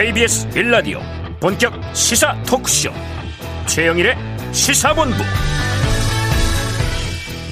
KBS 0.00 0.48
빌라디오 0.48 0.98
본격 1.40 1.74
시사 1.94 2.34
토크쇼. 2.44 2.90
최영일의 3.66 4.16
시사본부. 4.50 5.14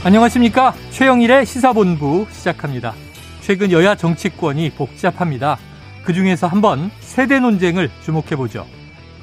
안녕하십니까? 0.03 0.73
최영일의 0.89 1.45
시사본부 1.45 2.27
시작합니다. 2.31 2.95
최근 3.43 3.71
여야 3.71 3.95
정치권이 3.95 4.71
복잡합니다. 4.71 5.59
그중에서 6.05 6.47
한번 6.47 6.91
세대 7.01 7.39
논쟁을 7.39 7.91
주목해보죠. 8.03 8.65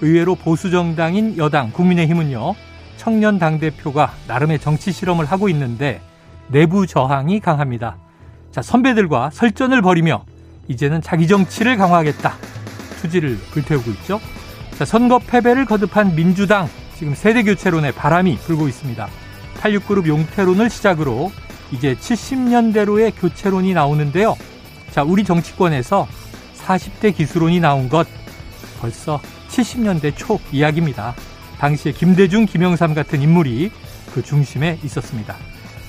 의외로 0.01 0.35
보수 0.35 0.69
정당인 0.69 1.35
여당 1.39 1.71
국민의힘은요 1.71 2.53
청년 2.97 3.39
당대표가 3.39 4.13
나름의 4.27 4.59
정치 4.59 4.91
실험을 4.91 5.25
하고 5.25 5.49
있는데 5.49 5.99
내부 6.49 6.85
저항이 6.85 7.39
강합니다. 7.39 7.97
자 8.51 8.61
선배들과 8.61 9.31
설전을 9.33 9.81
벌이며 9.81 10.25
이제는 10.67 11.01
자기 11.01 11.27
정치를 11.27 11.75
강화하겠다 11.77 12.54
투지를 13.05 13.37
불태우고 13.51 13.91
있죠. 13.91 14.19
자, 14.77 14.85
선거 14.85 15.19
패배를 15.19 15.65
거듭한 15.65 16.15
민주당 16.15 16.67
지금 16.97 17.13
세대 17.15 17.43
교체론에 17.43 17.91
바람이 17.91 18.37
불고 18.37 18.67
있습니다. 18.67 19.07
86그룹 19.61 20.07
용태론을 20.07 20.69
시작으로 20.69 21.31
이제 21.71 21.95
70년대로의 21.95 23.13
교체론이 23.19 23.73
나오는데요. 23.73 24.35
자, 24.91 25.03
우리 25.03 25.23
정치권에서 25.23 26.07
40대 26.57 27.15
기수론이 27.15 27.59
나온 27.59 27.89
것 27.89 28.07
벌써 28.79 29.19
70년대 29.49 30.15
초 30.15 30.39
이야기입니다. 30.51 31.15
당시에 31.59 31.91
김대중, 31.91 32.45
김영삼 32.45 32.93
같은 32.93 33.21
인물이 33.21 33.71
그 34.13 34.21
중심에 34.21 34.79
있었습니다. 34.83 35.35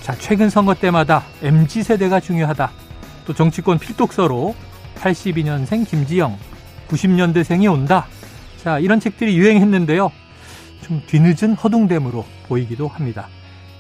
자, 0.01 0.14
최근 0.19 0.48
선거 0.51 0.75
때마다 0.75 1.25
MZ세대가 1.42 2.20
중요하다. 2.20 2.70
또 3.27 3.34
정치권 3.34 3.78
필독서로 3.78 4.55
82년생 5.00 5.87
김지영, 5.87 6.39
90년대생이 6.89 7.70
온다. 7.73 8.06
자, 8.62 8.79
이런 8.79 9.01
책들이 9.01 9.37
유행했는데요. 9.37 10.11
좀 10.83 11.03
뒤늦은 11.06 11.55
허둥됨으로 11.55 12.25
보이기도 12.48 12.89
합니다. 12.89 13.28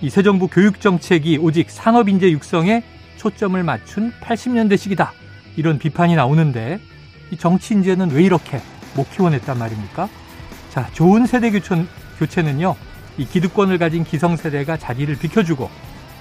이 0.02 0.10
새 0.10 0.22
정부 0.22 0.46
교육 0.48 0.80
정책이 0.80 1.38
오직 1.38 1.70
산업 1.70 2.08
인재 2.08 2.30
육성에 2.30 2.82
초점을 3.16 3.60
맞춘 3.62 4.12
80년대식이다. 4.20 5.08
이런 5.56 5.78
비판이 5.78 6.14
나오는데 6.16 6.78
이 7.30 7.36
정치 7.36 7.74
인재는 7.74 8.10
왜 8.10 8.22
이렇게 8.22 8.60
못 8.94 9.10
키워냈단 9.10 9.58
말입니까? 9.58 10.08
자, 10.70 10.88
좋은 10.92 11.26
세대 11.26 11.50
교체, 11.50 11.84
교체는요. 12.18 12.76
이 13.18 13.24
기득권을 13.24 13.78
가진 13.78 14.04
기성세대가 14.04 14.76
자리를 14.76 15.16
비켜주고 15.16 15.70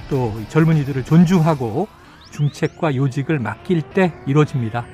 또 0.10 0.42
젊은이들을 0.50 1.04
존중하고 1.04 1.88
중책과 2.32 2.96
요직을 2.96 3.40
맡길 3.40 3.82
때 3.82 4.14
이루어집니다. 4.26 4.86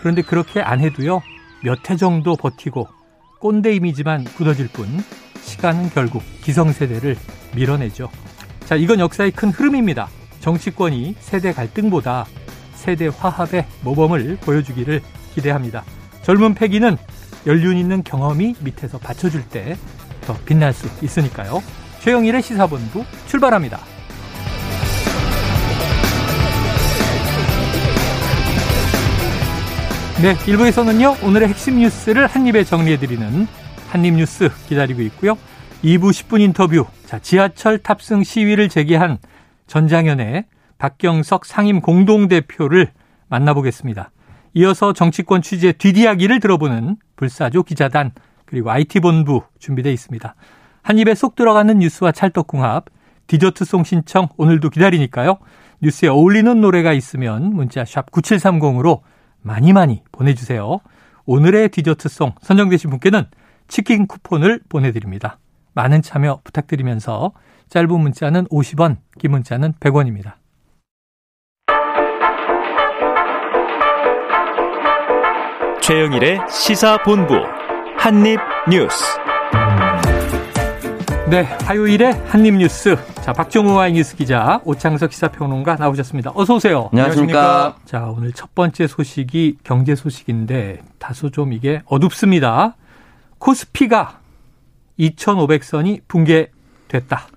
그런데 0.00 0.22
그렇게 0.22 0.60
안 0.60 0.80
해도요. 0.80 1.22
몇 1.64 1.90
해 1.90 1.96
정도 1.96 2.36
버티고 2.36 2.86
꼰대 3.40 3.74
이미지만 3.74 4.24
굳어질 4.24 4.68
뿐 4.68 4.86
시간은 5.42 5.90
결국 5.90 6.22
기성세대를 6.42 7.16
밀어내죠. 7.54 8.10
자, 8.66 8.76
이건 8.76 9.00
역사의 9.00 9.32
큰 9.32 9.50
흐름입니다. 9.50 10.08
정치권이 10.40 11.16
세대 11.20 11.52
갈등보다 11.52 12.26
세대 12.74 13.08
화합의 13.08 13.66
모범을 13.82 14.36
보여주기를 14.42 15.00
기대합니다. 15.34 15.84
젊은 16.22 16.54
패기는 16.54 16.96
연륜 17.46 17.76
있는 17.76 18.02
경험이 18.02 18.54
밑에서 18.60 18.98
받쳐줄 18.98 19.48
때 19.48 19.76
더 20.26 20.34
빛날 20.46 20.72
수 20.72 20.88
있으니까요. 21.04 21.62
최영일의 22.00 22.40
시사본부 22.42 23.04
출발합니다. 23.26 23.78
네, 30.24 30.32
1부에서는요, 30.36 31.22
오늘의 31.22 31.48
핵심 31.48 31.76
뉴스를 31.80 32.26
한입에 32.26 32.64
정리해드리는 32.64 33.46
한입뉴스 33.90 34.48
기다리고 34.66 35.02
있고요. 35.02 35.36
2부 35.82 36.12
10분 36.12 36.40
인터뷰, 36.40 36.86
자, 37.04 37.18
지하철 37.18 37.76
탑승 37.76 38.24
시위를 38.24 38.70
제기한 38.70 39.18
전장현의 39.66 40.46
박경석 40.78 41.44
상임 41.44 41.82
공동대표를 41.82 42.90
만나보겠습니다. 43.28 44.12
이어서 44.54 44.94
정치권 44.94 45.42
취재 45.42 45.72
뒷이야기를 45.72 46.40
들어보는 46.40 46.96
불사조 47.16 47.64
기자단, 47.64 48.12
그리고 48.46 48.70
IT본부 48.70 49.42
준비되어 49.58 49.92
있습니다. 49.92 50.34
한 50.80 50.98
입에 50.98 51.14
쏙 51.14 51.34
들어가는 51.34 51.78
뉴스와 51.80 52.12
찰떡궁합, 52.12 52.86
디저트송 53.26 53.84
신청 53.84 54.28
오늘도 54.38 54.70
기다리니까요. 54.70 55.36
뉴스에 55.82 56.08
어울리는 56.08 56.62
노래가 56.62 56.94
있으면 56.94 57.54
문자 57.54 57.84
샵 57.84 58.10
9730으로 58.10 59.02
많이 59.44 59.72
많이 59.72 60.02
보내주세요. 60.10 60.80
오늘의 61.26 61.68
디저트송 61.68 62.32
선정되신 62.40 62.90
분께는 62.90 63.26
치킨 63.68 64.06
쿠폰을 64.06 64.60
보내드립니다. 64.68 65.38
많은 65.74 66.02
참여 66.02 66.40
부탁드리면서 66.44 67.32
짧은 67.68 67.88
문자는 67.88 68.46
50원, 68.46 68.96
긴 69.18 69.30
문자는 69.32 69.74
100원입니다. 69.74 70.34
최영일의 75.80 76.40
시사본부 76.48 77.34
한입뉴스 77.98 79.04
네, 81.30 81.40
화요일에 81.64 82.10
한입 82.26 82.56
뉴스. 82.56 82.96
자, 83.22 83.32
박정우와의 83.32 83.94
뉴스 83.94 84.14
기자, 84.14 84.60
오창석 84.64 85.10
시사평론가 85.10 85.76
나오셨습니다. 85.76 86.32
어서 86.34 86.56
오세요. 86.56 86.90
안녕하십니까. 86.92 87.76
자, 87.86 88.04
오늘 88.14 88.32
첫 88.32 88.54
번째 88.54 88.86
소식이 88.86 89.56
경제 89.64 89.94
소식인데 89.94 90.82
다소 90.98 91.30
좀 91.30 91.54
이게 91.54 91.80
어둡습니다. 91.86 92.76
코스피가 93.38 94.20
2,500선이 94.98 96.02
붕괴됐다. 96.06 97.28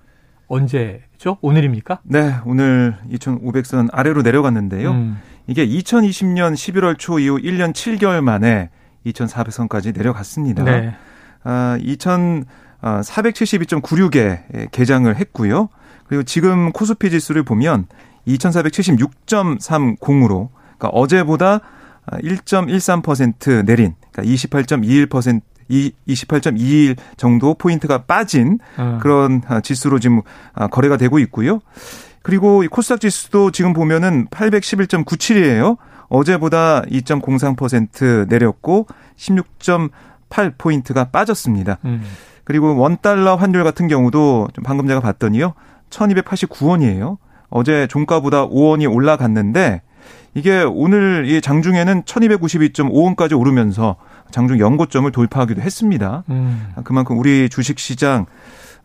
언제죠? 0.48 1.38
오늘입니까? 1.40 2.00
네, 2.02 2.34
오늘 2.44 2.98
2,500선 3.10 3.88
아래로 3.90 4.20
내려갔는데요. 4.20 4.90
음. 4.90 5.18
이게 5.46 5.66
2020년 5.66 6.52
11월 6.52 6.98
초 6.98 7.18
이후 7.18 7.38
1년 7.38 7.72
7개월 7.72 8.20
만에 8.20 8.68
2,400선까지 9.06 9.96
내려갔습니다. 9.96 10.62
네. 10.62 10.94
아, 11.42 11.78
2,000 11.80 12.44
472.96에 12.82 14.70
개장을 14.70 15.14
했고요. 15.14 15.68
그리고 16.06 16.22
지금 16.22 16.72
코스피 16.72 17.10
지수를 17.10 17.42
보면 17.42 17.86
2476.30으로 18.26 20.48
그러니까 20.78 20.88
어제보다 20.92 21.60
1.13% 22.10 23.64
내린 23.64 23.94
그러니까 24.12 24.34
28.21% 24.34 25.42
28.21 25.68 26.96
정도 27.18 27.52
포인트가 27.52 28.04
빠진 28.04 28.58
음. 28.78 28.98
그런 29.02 29.42
지수로 29.62 29.98
지금 29.98 30.22
거래가 30.70 30.96
되고 30.96 31.18
있고요. 31.18 31.60
그리고 32.22 32.64
코스닥 32.70 33.00
지수도 33.00 33.50
지금 33.50 33.74
보면은 33.74 34.28
811.97이에요. 34.28 35.76
어제보다 36.08 36.82
2.03% 36.82 38.28
내렸고 38.28 38.86
16.8 39.16 40.54
포인트가 40.56 41.10
빠졌습니다. 41.10 41.78
음. 41.84 42.02
그리고 42.48 42.74
원달러 42.78 43.34
환율 43.36 43.62
같은 43.62 43.88
경우도 43.88 44.48
좀 44.54 44.64
방금 44.64 44.88
제가 44.88 45.00
봤더니요. 45.00 45.52
1289원이에요. 45.90 47.18
어제 47.50 47.86
종가보다 47.88 48.48
5원이 48.48 48.90
올라갔는데 48.90 49.82
이게 50.32 50.62
오늘 50.62 51.26
이 51.28 51.42
장중에는 51.42 52.04
1292.5원까지 52.04 53.38
오르면서 53.38 53.96
장중 54.30 54.60
연고점을 54.60 55.12
돌파하기도 55.12 55.60
했습니다. 55.60 56.24
음. 56.30 56.72
그만큼 56.84 57.18
우리 57.18 57.50
주식 57.50 57.78
시장 57.78 58.24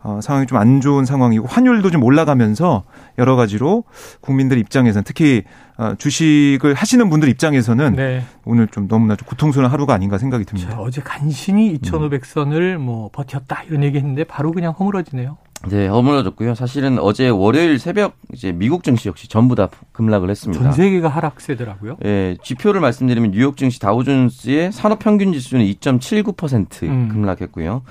어, 0.04 0.20
상황이 0.22 0.46
좀 0.46 0.58
안 0.58 0.80
좋은 0.80 1.04
상황이고 1.04 1.46
환율도 1.46 1.90
좀 1.90 2.02
올라가면서 2.04 2.84
여러 3.18 3.34
가지로 3.36 3.84
국민들 4.20 4.58
입장에서는 4.58 5.02
특히 5.04 5.42
어, 5.76 5.94
주식을 5.98 6.74
하시는 6.74 7.10
분들 7.10 7.28
입장에서는 7.30 7.94
네. 7.96 8.22
오늘 8.44 8.68
좀 8.68 8.86
너무나 8.86 9.16
좀 9.16 9.26
고통스러운 9.26 9.70
하루가 9.70 9.94
아닌가 9.94 10.18
생각이 10.18 10.44
듭니다. 10.44 10.70
자, 10.70 10.78
어제 10.78 11.00
간신히 11.00 11.76
2,500선을 11.80 12.76
뭐 12.76 13.10
버텼다 13.12 13.64
이런 13.64 13.82
얘기했는데 13.82 14.24
바로 14.24 14.52
그냥 14.52 14.72
허물어지네요. 14.78 15.38
네, 15.68 15.88
허물어졌고요. 15.88 16.54
사실은 16.54 16.98
어제 16.98 17.28
월요일 17.30 17.78
새벽 17.78 18.16
이제 18.34 18.52
미국 18.52 18.84
증시 18.84 19.08
역시 19.08 19.28
전부 19.28 19.54
다 19.54 19.68
급락을 19.92 20.28
했습니다. 20.28 20.62
전 20.62 20.72
세계가 20.72 21.08
하락세더라고요. 21.08 21.96
예, 22.04 22.36
지표를 22.42 22.80
말씀드리면 22.82 23.30
뉴욕 23.30 23.56
증시 23.56 23.80
다우존스의 23.80 24.72
산업 24.72 24.98
평균 24.98 25.32
지수는 25.32 25.64
2.79% 25.64 26.82
음. 26.84 27.08
급락했고요. 27.08 27.82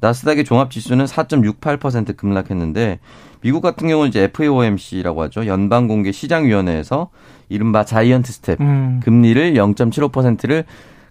나스닥의 0.00 0.44
종합 0.44 0.70
지수는 0.70 1.04
4.68% 1.06 2.16
급락했는데 2.16 3.00
미국 3.40 3.60
같은 3.60 3.88
경우는 3.88 4.08
이제 4.08 4.24
FOMC라고 4.24 5.22
하죠. 5.24 5.46
연방 5.46 5.86
공개 5.88 6.12
시장 6.12 6.44
위원회에서 6.46 7.10
이른바 7.48 7.84
자이언트 7.84 8.32
스텝 8.32 8.60
음. 8.60 9.00
금리를 9.04 9.54
0.75%를 9.54 10.64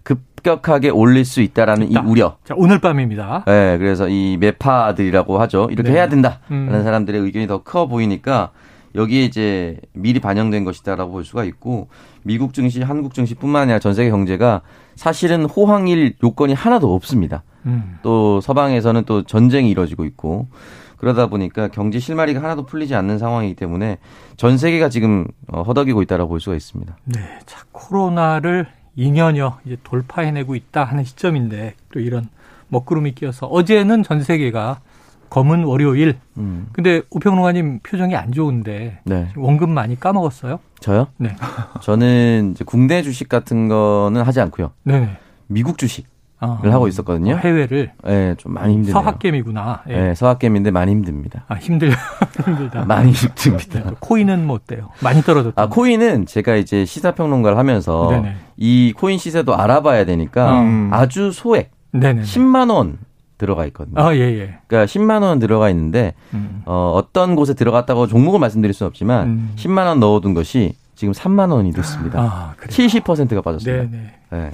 급격하게 0.04 0.90
올릴 0.90 1.24
수 1.24 1.40
있다라는 1.42 1.90
있다. 1.90 2.00
이 2.00 2.04
우려. 2.06 2.36
자, 2.44 2.54
오늘 2.56 2.78
밤입니다. 2.80 3.44
네, 3.46 3.76
그래서 3.78 4.08
이 4.08 4.36
매파들이라고 4.40 5.38
하죠. 5.42 5.68
이렇게 5.70 5.90
네. 5.90 5.96
해야 5.96 6.08
된다라는 6.08 6.38
음. 6.50 6.82
사람들의 6.82 7.20
의견이 7.20 7.46
더 7.46 7.62
커 7.62 7.86
보이니까 7.88 8.50
여기에 8.94 9.24
이제 9.24 9.80
미리 9.92 10.20
반영된 10.20 10.64
것이다라고 10.64 11.12
볼 11.12 11.24
수가 11.24 11.44
있고 11.44 11.88
미국 12.22 12.54
증시, 12.54 12.82
한국 12.82 13.14
증시뿐만 13.14 13.62
아니라 13.62 13.78
전 13.78 13.94
세계 13.94 14.10
경제가 14.10 14.62
사실은 14.94 15.44
호황일 15.44 16.14
요건이 16.22 16.54
하나도 16.54 16.94
없습니다. 16.94 17.42
음. 17.66 17.98
또 18.02 18.40
서방에서는 18.40 19.04
또 19.04 19.22
전쟁이 19.22 19.70
이뤄지고 19.70 20.04
있고 20.04 20.48
그러다 20.96 21.28
보니까 21.28 21.68
경제 21.68 21.98
실마리가 21.98 22.42
하나도 22.42 22.66
풀리지 22.66 22.94
않는 22.94 23.18
상황이기 23.18 23.54
때문에 23.54 23.98
전 24.36 24.58
세계가 24.58 24.88
지금 24.88 25.26
어, 25.46 25.62
허덕이고 25.62 26.02
있다라고 26.02 26.28
볼 26.28 26.40
수가 26.40 26.56
있습니다. 26.56 26.96
네, 27.04 27.20
자 27.46 27.64
코로나를 27.72 28.66
2년여 28.96 29.58
이제 29.64 29.76
돌파해내고 29.84 30.56
있다 30.56 30.84
하는 30.84 31.04
시점인데 31.04 31.74
또 31.92 32.00
이런 32.00 32.28
먹구름이 32.68 33.12
끼어서 33.14 33.46
어제는 33.46 34.02
전 34.02 34.22
세계가 34.22 34.80
검은 35.30 35.64
월요일. 35.64 36.16
음. 36.36 36.68
근데 36.72 37.02
우평론가님 37.10 37.80
표정이 37.82 38.16
안 38.16 38.32
좋은데 38.32 39.00
네. 39.04 39.28
원금 39.36 39.70
많이 39.70 39.98
까먹었어요? 39.98 40.58
저요? 40.80 41.08
네. 41.18 41.34
저는 41.82 42.52
이제 42.54 42.64
국내 42.64 43.02
주식 43.02 43.28
같은 43.28 43.68
거는 43.68 44.22
하지 44.22 44.40
않고요. 44.40 44.72
네. 44.84 45.16
미국 45.46 45.78
주식. 45.78 46.06
아, 46.40 46.60
를 46.62 46.72
하고 46.72 46.86
있었거든요. 46.86 47.34
어, 47.34 47.36
해외를. 47.36 47.90
네, 48.04 48.36
좀 48.38 48.54
많이 48.54 48.74
힘드네요. 48.74 48.92
서학겜이구나. 48.92 49.82
예. 49.88 49.92
네, 49.92 50.14
서학겜인데 50.14 50.70
많이 50.70 50.92
힘듭니다. 50.92 51.44
아, 51.48 51.56
힘들, 51.56 51.90
힘들다. 52.44 52.84
많이 52.84 53.10
힘듭니다. 53.10 53.80
네, 53.80 53.90
코인은 53.98 54.46
뭐 54.46 54.54
어때요? 54.54 54.90
많이 55.02 55.20
떨어졌다. 55.22 55.60
아, 55.60 55.66
코인은 55.68 56.26
제가 56.26 56.54
이제 56.54 56.84
시사 56.84 57.10
평론가를 57.16 57.58
하면서 57.58 58.08
네네. 58.10 58.36
이 58.56 58.94
코인 58.96 59.18
시세도 59.18 59.56
알아봐야 59.56 60.04
되니까 60.04 60.60
음. 60.60 60.90
아주 60.92 61.32
소액. 61.32 61.72
네네. 61.90 62.22
10만 62.22 62.70
원 62.72 62.98
들어가 63.38 63.64
있거든요. 63.66 64.00
아, 64.00 64.14
예, 64.14 64.20
예. 64.20 64.58
그러니까 64.66 64.86
10만 64.86 65.22
원 65.22 65.38
들어가 65.38 65.70
있는데 65.70 66.14
음. 66.34 66.62
어, 66.66 66.92
어떤 66.94 67.36
곳에 67.36 67.54
들어갔다고 67.54 68.06
종목을 68.06 68.38
말씀드릴 68.40 68.74
수는 68.74 68.88
없지만 68.88 69.28
음. 69.28 69.52
10만 69.56 69.86
원 69.86 70.00
넣어둔 70.00 70.34
것이 70.34 70.74
지금 70.94 71.12
3만 71.12 71.52
원이 71.52 71.72
됐습니다. 71.72 72.20
아, 72.20 72.54
70%가 72.60 73.40
빠졌습니다. 73.40 73.90
네네. 73.90 74.12
네. 74.30 74.50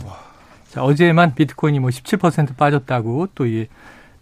자, 0.68 0.84
어제만 0.84 1.34
비트코인이 1.34 1.78
뭐 1.80 1.90
17% 1.90 2.56
빠졌다고 2.56 3.28
또 3.34 3.46
이 3.46 3.66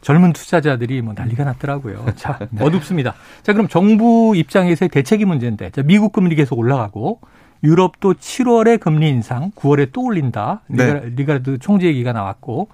젊은 0.03 0.32
투자자들이 0.32 1.00
뭐 1.00 1.15
난리가 1.17 1.44
났더라고요. 1.44 2.05
자, 2.17 2.38
네. 2.50 2.62
어둡습니다. 2.62 3.15
자, 3.43 3.53
그럼 3.53 3.69
정부 3.69 4.35
입장에서의 4.37 4.88
대책이 4.91 5.25
문제인데, 5.25 5.70
자, 5.70 5.82
미국 5.82 6.12
금리 6.12 6.35
계속 6.35 6.58
올라가고, 6.58 7.20
유럽도 7.65 8.15
7월에 8.15 8.81
금리 8.81 9.08
인상, 9.08 9.53
9월에 9.53 9.91
또 9.93 10.03
올린다. 10.03 10.62
네. 10.67 11.00
리가르드 11.15 11.58
총재 11.58 11.87
얘기가 11.87 12.12
나왔고, 12.12 12.69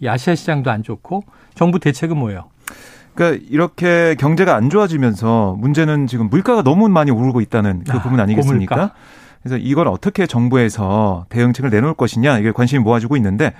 이 0.00 0.08
아시아 0.08 0.34
시장도 0.34 0.70
안 0.70 0.82
좋고 0.82 1.24
정부 1.54 1.78
대책은 1.78 2.16
뭐예요? 2.16 2.48
그러니까 3.14 3.44
이렇게 3.50 4.14
경제가 4.18 4.54
안 4.54 4.70
좋아지면서 4.70 5.56
문제는 5.58 6.06
지금 6.06 6.28
물가가 6.28 6.62
너무 6.62 6.88
많이 6.88 7.10
오르고 7.10 7.40
있다는 7.40 7.84
그 7.84 7.96
아, 7.96 8.02
부분 8.02 8.20
아니겠습니까? 8.20 8.74
고물가? 8.74 8.94
그래서 9.42 9.56
이걸 9.56 9.88
어떻게 9.88 10.26
정부에서 10.26 11.26
대응책을 11.28 11.70
내놓을 11.70 11.94
것이냐 11.94 12.38
이게 12.38 12.52
관심이 12.52 12.82
모아지고 12.82 13.16
있는데 13.16 13.52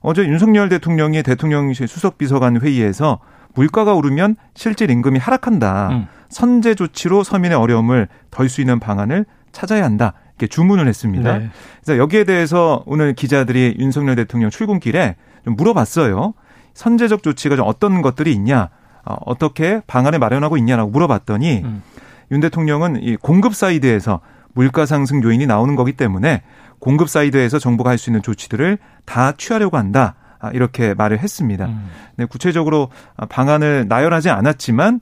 어제 0.00 0.22
윤석열 0.22 0.68
대통령이 0.68 1.22
대통령실 1.22 1.88
수석비서관 1.88 2.60
회의에서 2.60 3.20
물가가 3.54 3.94
오르면 3.94 4.36
실질 4.54 4.90
임금이 4.90 5.18
하락한다. 5.18 5.88
음. 5.90 6.06
선제 6.28 6.74
조치로 6.74 7.22
서민의 7.22 7.56
어려움을 7.56 8.08
덜 8.30 8.48
수 8.48 8.60
있는 8.60 8.80
방안을 8.80 9.24
찾아야 9.52 9.84
한다. 9.84 10.14
이렇게 10.36 10.48
주문을 10.48 10.88
했습니다. 10.88 11.38
네. 11.38 11.50
그래서 11.82 11.98
여기에 11.98 12.24
대해서 12.24 12.82
오늘 12.86 13.14
기자들이 13.14 13.76
윤석열 13.78 14.16
대통령 14.16 14.50
출근길에 14.50 15.14
좀 15.44 15.56
물어봤어요. 15.56 16.34
선제적 16.74 17.22
조치가 17.22 17.56
좀 17.56 17.66
어떤 17.68 18.02
것들이 18.02 18.32
있냐, 18.32 18.70
어, 19.04 19.16
어떻게 19.26 19.80
방안을 19.86 20.18
마련하고 20.18 20.56
있냐라고 20.56 20.90
물어봤더니 20.90 21.62
음. 21.64 21.82
윤 22.30 22.40
대통령은 22.40 23.02
이 23.02 23.16
공급 23.16 23.54
side에서 23.54 24.20
물가 24.54 24.86
상승 24.86 25.22
요인이 25.22 25.46
나오는 25.46 25.76
거기 25.76 25.92
때문에 25.92 26.42
공급 26.78 27.08
side에서 27.08 27.58
정부가 27.58 27.90
할 27.90 27.98
수 27.98 28.10
있는 28.10 28.22
조치들을 28.22 28.78
다 29.04 29.32
취하려고 29.32 29.76
한다. 29.76 30.14
아, 30.40 30.50
이렇게 30.50 30.94
말을 30.94 31.18
했습니다. 31.20 31.66
음. 31.66 31.88
네, 32.16 32.24
구체적으로 32.26 32.88
방안을 33.28 33.86
나열하지 33.88 34.30
않았지만 34.30 35.00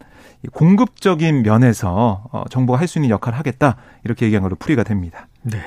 공급적인 0.52 1.42
면에서 1.42 2.24
어, 2.32 2.44
정부가 2.50 2.78
할 2.78 2.88
수 2.88 2.98
있는 2.98 3.10
역할을 3.10 3.38
하겠다. 3.38 3.76
이렇게 4.04 4.26
얘기한 4.26 4.42
걸로 4.42 4.56
풀이가 4.56 4.82
됩니다. 4.82 5.26
네. 5.42 5.58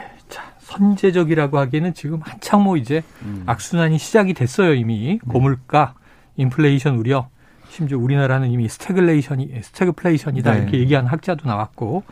선제적이라고 0.65 1.59
하기에는 1.59 1.93
지금 1.93 2.19
한창 2.21 2.63
뭐 2.63 2.75
이제 2.75 3.03
음. 3.21 3.43
악순환이 3.45 3.97
시작이 3.99 4.33
됐어요 4.33 4.73
이미 4.73 5.19
네. 5.23 5.31
고물가, 5.31 5.93
인플레이션 6.37 6.95
우려, 6.95 7.29
심지어 7.69 7.97
우리나라는 7.99 8.49
이미 8.49 8.67
스태글레이션이 8.67 9.51
스태그플레이션이다 9.61 10.53
네. 10.53 10.61
이렇게 10.61 10.79
얘기하는 10.79 11.09
학자도 11.09 11.47
나왔고, 11.47 12.03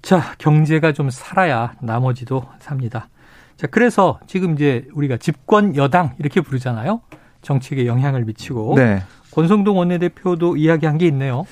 자 0.00 0.34
경제가 0.38 0.92
좀 0.92 1.10
살아야 1.10 1.74
나머지도 1.80 2.46
삽니다. 2.60 3.08
자 3.56 3.66
그래서 3.66 4.20
지금 4.26 4.54
이제 4.54 4.86
우리가 4.94 5.16
집권 5.16 5.76
여당 5.76 6.14
이렇게 6.18 6.40
부르잖아요. 6.40 7.00
정책에 7.42 7.86
영향을 7.86 8.24
미치고 8.24 8.74
네. 8.76 9.02
권성동 9.32 9.76
원내대표도 9.76 10.56
이야기한 10.56 10.98
게 10.98 11.06
있네요. 11.08 11.46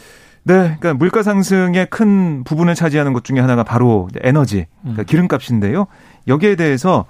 네, 0.45 0.77
그러니까 0.81 0.95
물가 0.95 1.23
상승의 1.23 1.89
큰 1.91 2.43
부분을 2.45 2.75
차지하는 2.75 3.13
것 3.13 3.25
중에 3.25 3.41
하나가 3.41 3.65
바로 3.65 4.09
에너지, 4.23 4.67
그러니까 4.81 5.03
음. 5.03 5.05
기름값인데요. 5.05 5.87
여기에 6.27 6.57
대해서 6.57 7.05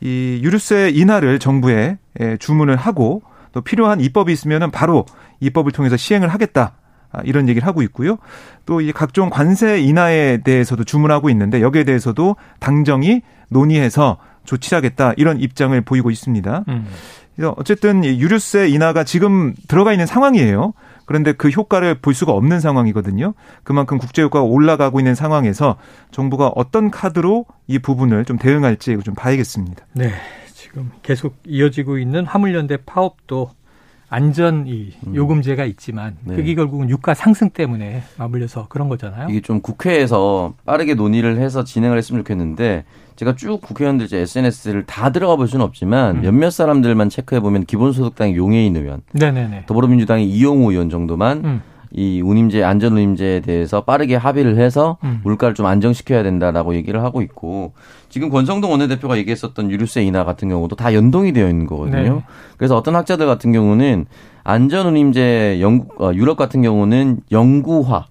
이 0.00 0.40
유류세 0.42 0.90
인하를 0.94 1.38
정부에 1.38 1.98
주문을 2.38 2.76
하고 2.76 3.22
또 3.52 3.60
필요한 3.60 4.00
입법이 4.00 4.32
있으면은 4.32 4.70
바로 4.70 5.06
입법을 5.40 5.72
통해서 5.72 5.96
시행을 5.96 6.28
하겠다. 6.28 6.74
아, 7.12 7.20
이런 7.24 7.48
얘기를 7.48 7.66
하고 7.66 7.82
있고요. 7.82 8.18
또 8.66 8.80
이 8.80 8.92
각종 8.92 9.30
관세 9.30 9.80
인하에 9.80 10.38
대해서도 10.38 10.84
주문하고 10.84 11.30
있는데 11.30 11.60
여기에 11.62 11.84
대해서도 11.84 12.36
당정이 12.58 13.22
논의해서 13.48 14.18
조치하겠다 14.44 15.14
이런 15.16 15.40
입장을 15.40 15.80
보이고 15.82 16.10
있습니다. 16.10 16.64
음. 16.68 16.86
그래서 17.34 17.54
어쨌든 17.58 18.04
유류세 18.04 18.68
인하가 18.68 19.04
지금 19.04 19.54
들어가 19.68 19.92
있는 19.92 20.06
상황이에요. 20.06 20.72
그런데 21.06 21.32
그 21.32 21.48
효과를 21.48 22.00
볼 22.00 22.12
수가 22.12 22.32
없는 22.32 22.60
상황이거든요. 22.60 23.32
그만큼 23.62 23.98
국제 23.98 24.22
효과가 24.22 24.44
올라가고 24.44 25.00
있는 25.00 25.14
상황에서 25.14 25.76
정부가 26.10 26.48
어떤 26.54 26.90
카드로 26.90 27.46
이 27.66 27.78
부분을 27.78 28.24
좀 28.24 28.36
대응할지 28.38 28.98
좀 29.02 29.14
봐야겠습니다. 29.14 29.86
네. 29.94 30.10
지금 30.52 30.90
계속 31.02 31.36
이어지고 31.46 31.98
있는 31.98 32.26
화물연대 32.26 32.78
파업도 32.84 33.50
안전 34.08 34.66
이 34.66 34.92
음. 35.06 35.14
요금제가 35.14 35.64
있지만 35.64 36.16
네. 36.24 36.36
그게 36.36 36.54
결국은 36.54 36.88
유가 36.88 37.14
상승 37.14 37.50
때문에 37.50 38.02
맞물려서 38.18 38.66
그런 38.68 38.88
거잖아요. 38.88 39.28
이게 39.28 39.40
좀 39.40 39.60
국회에서 39.60 40.54
빠르게 40.64 40.94
논의를 40.94 41.38
해서 41.38 41.64
진행을 41.64 41.98
했으면 41.98 42.20
좋겠는데 42.20 42.84
제가 43.16 43.34
쭉 43.34 43.60
국회의원들 43.60 44.08
제 44.08 44.18
SNS를 44.18 44.84
다 44.84 45.10
들어가 45.10 45.36
볼 45.36 45.48
수는 45.48 45.64
없지만 45.64 46.16
음. 46.16 46.22
몇몇 46.22 46.50
사람들만 46.50 47.08
체크해 47.08 47.40
보면 47.40 47.64
기본소득당의 47.64 48.36
용해인 48.36 48.76
의원, 48.76 49.02
네네네. 49.12 49.64
더불어민주당의 49.66 50.28
이용호 50.28 50.70
의원 50.70 50.90
정도만 50.90 51.44
음. 51.44 51.62
이 51.92 52.20
운임제 52.20 52.62
안전 52.62 52.92
운임제에 52.92 53.40
대해서 53.40 53.82
빠르게 53.82 54.16
합의를 54.16 54.58
해서 54.58 54.98
음. 55.04 55.20
물가를 55.24 55.54
좀 55.54 55.66
안정시켜야 55.66 56.22
된다라고 56.22 56.74
얘기를 56.74 57.02
하고 57.02 57.22
있고 57.22 57.72
지금 58.08 58.30
권성동 58.30 58.70
원내대표가 58.70 59.16
얘기했었던 59.18 59.70
유류세 59.70 60.02
인하 60.02 60.24
같은 60.24 60.48
경우도 60.48 60.76
다 60.76 60.94
연동이 60.94 61.32
되어 61.32 61.48
있는 61.48 61.66
거거든요. 61.66 62.14
네. 62.14 62.24
그래서 62.56 62.76
어떤 62.76 62.96
학자들 62.96 63.26
같은 63.26 63.52
경우는 63.52 64.06
안전 64.44 64.86
운임제 64.86 65.58
영국 65.60 66.00
어, 66.00 66.12
유럽 66.14 66.36
같은 66.36 66.62
경우는 66.62 67.20
영구화 67.32 68.06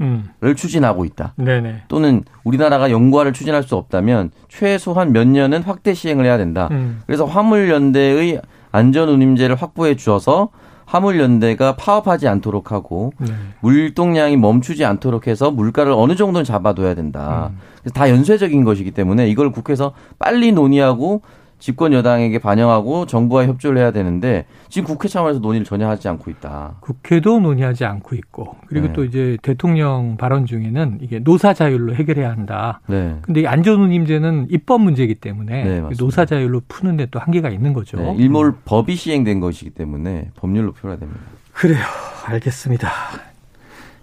음. 0.00 0.28
를 0.40 0.54
추진하고 0.54 1.04
있다. 1.04 1.34
네네. 1.36 1.82
또는 1.88 2.22
우리나라가 2.44 2.90
연구화를 2.90 3.32
추진할 3.32 3.62
수 3.62 3.74
없다면 3.74 4.30
최소한 4.48 5.12
몇 5.12 5.26
년은 5.26 5.62
확대 5.62 5.94
시행을 5.94 6.24
해야 6.24 6.38
된다. 6.38 6.68
음. 6.70 7.00
그래서 7.06 7.24
화물연대의 7.24 8.40
안전운임제를 8.70 9.56
확보해 9.56 9.96
주어서 9.96 10.50
화물연대가 10.88 11.76
파업하지 11.76 12.28
않도록 12.28 12.72
하고 12.72 13.12
네. 13.18 13.28
물동량이 13.60 14.38
멈추지 14.38 14.86
않도록 14.86 15.26
해서 15.26 15.50
물가를 15.50 15.92
어느 15.92 16.16
정도는 16.16 16.44
잡아둬야 16.44 16.94
된다. 16.94 17.50
음. 17.52 17.58
그래서 17.82 17.92
다 17.92 18.08
연쇄적인 18.08 18.64
것이기 18.64 18.92
때문에 18.92 19.28
이걸 19.28 19.52
국회에서 19.52 19.92
빨리 20.18 20.50
논의하고 20.50 21.20
집권 21.58 21.92
여당에게 21.92 22.38
반영하고 22.38 23.06
정부와 23.06 23.46
협조를 23.46 23.78
해야 23.80 23.90
되는데 23.90 24.46
지금 24.68 24.86
국회 24.86 25.08
차원에서 25.08 25.40
논의를 25.40 25.64
전혀 25.64 25.88
하지 25.88 26.08
않고 26.08 26.30
있다. 26.30 26.76
국회도 26.80 27.40
논의하지 27.40 27.84
않고 27.84 28.14
있고 28.14 28.56
그리고 28.68 28.86
네. 28.88 28.92
또 28.92 29.04
이제 29.04 29.36
대통령 29.42 30.16
발언 30.16 30.46
중에는 30.46 30.98
이게 31.00 31.18
노사 31.18 31.54
자율로 31.54 31.94
해결해야 31.96 32.30
한다. 32.30 32.80
네. 32.86 33.16
근데 33.22 33.46
안전운임제는 33.46 34.46
입법 34.50 34.82
문제이기 34.82 35.16
때문에 35.16 35.64
네, 35.64 35.88
노사 35.98 36.24
자율로 36.24 36.62
푸는데 36.68 37.06
또 37.10 37.18
한계가 37.18 37.48
있는 37.50 37.72
거죠. 37.72 37.96
네, 37.98 38.14
일몰 38.16 38.54
법이 38.64 38.94
시행된 38.94 39.40
것이기 39.40 39.70
때문에 39.70 40.30
법률로 40.36 40.72
풀어야 40.72 40.96
됩니다. 40.96 41.20
그래요. 41.52 41.82
알겠습니다. 42.26 42.88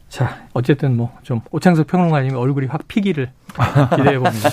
자, 0.10 0.38
어쨌든 0.54 0.96
뭐 0.96 1.12
좀 1.24 1.42
오창석 1.52 1.88
평론가님 1.88 2.36
얼굴이 2.38 2.68
확 2.68 2.88
피기를 2.88 3.32
기대해 3.98 4.18
봅니다. 4.20 4.50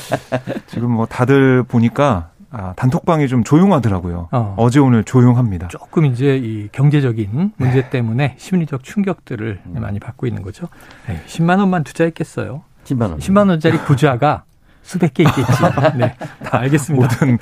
지금 0.66 0.90
뭐 0.92 1.06
다들 1.06 1.62
보니까 1.62 2.30
아, 2.52 2.74
단톡방이 2.76 3.28
좀 3.28 3.42
조용하더라고요. 3.44 4.28
어. 4.30 4.68
제 4.70 4.78
오늘 4.78 5.04
조용합니다. 5.04 5.68
조금 5.68 6.04
이제 6.04 6.36
이 6.36 6.68
경제적인 6.70 7.52
문제 7.56 7.82
네. 7.82 7.90
때문에 7.90 8.34
심리적 8.38 8.84
충격들을 8.84 9.60
음. 9.64 9.80
많이 9.80 9.98
받고 9.98 10.26
있는 10.26 10.42
거죠. 10.42 10.68
에이, 11.08 11.16
10만 11.26 11.58
원만 11.58 11.82
투자했겠어요. 11.82 12.62
10만 12.84 13.02
원. 13.02 13.18
10만 13.18 13.48
원짜리 13.48 13.78
부자가 13.78 14.44
수백 14.82 15.14
개 15.14 15.22
있겠지. 15.22 15.52
네. 15.96 16.14
알겠습니다. 16.50 17.08
모든. 17.08 17.38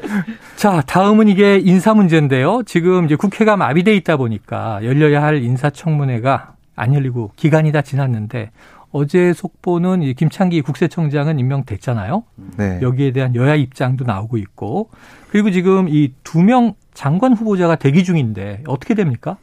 자, 0.56 0.82
다음은 0.86 1.28
이게 1.28 1.58
인사 1.58 1.92
문제인데요. 1.92 2.62
지금 2.64 3.04
이제 3.04 3.16
국회가 3.16 3.56
마비돼 3.56 3.94
있다 3.96 4.16
보니까 4.16 4.80
열려야 4.82 5.22
할 5.22 5.42
인사청문회가 5.42 6.54
안 6.76 6.94
열리고 6.94 7.32
기간이 7.36 7.70
다 7.72 7.82
지났는데 7.82 8.50
어제 8.96 9.32
속보는 9.32 10.14
김창기 10.14 10.62
국세청장은 10.62 11.40
임명됐잖아요. 11.40 12.22
네. 12.56 12.78
여기에 12.80 13.10
대한 13.10 13.34
여야 13.34 13.56
입장도 13.56 14.04
나오고 14.04 14.36
있고 14.38 14.90
그리고 15.30 15.50
지금 15.50 15.88
이 15.88 16.12
두 16.22 16.40
명 16.40 16.74
장관 16.94 17.32
후보자가 17.32 17.74
대기 17.74 18.04
중인데 18.04 18.62
어떻게 18.68 18.94
됩니까? 18.94 19.36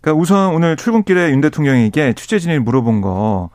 그러니까 0.00 0.20
우선 0.22 0.54
오늘 0.54 0.76
출근길에 0.76 1.30
윤 1.30 1.40
대통령에게 1.40 2.12
취재진이 2.12 2.60
물어본 2.60 3.00
거. 3.00 3.50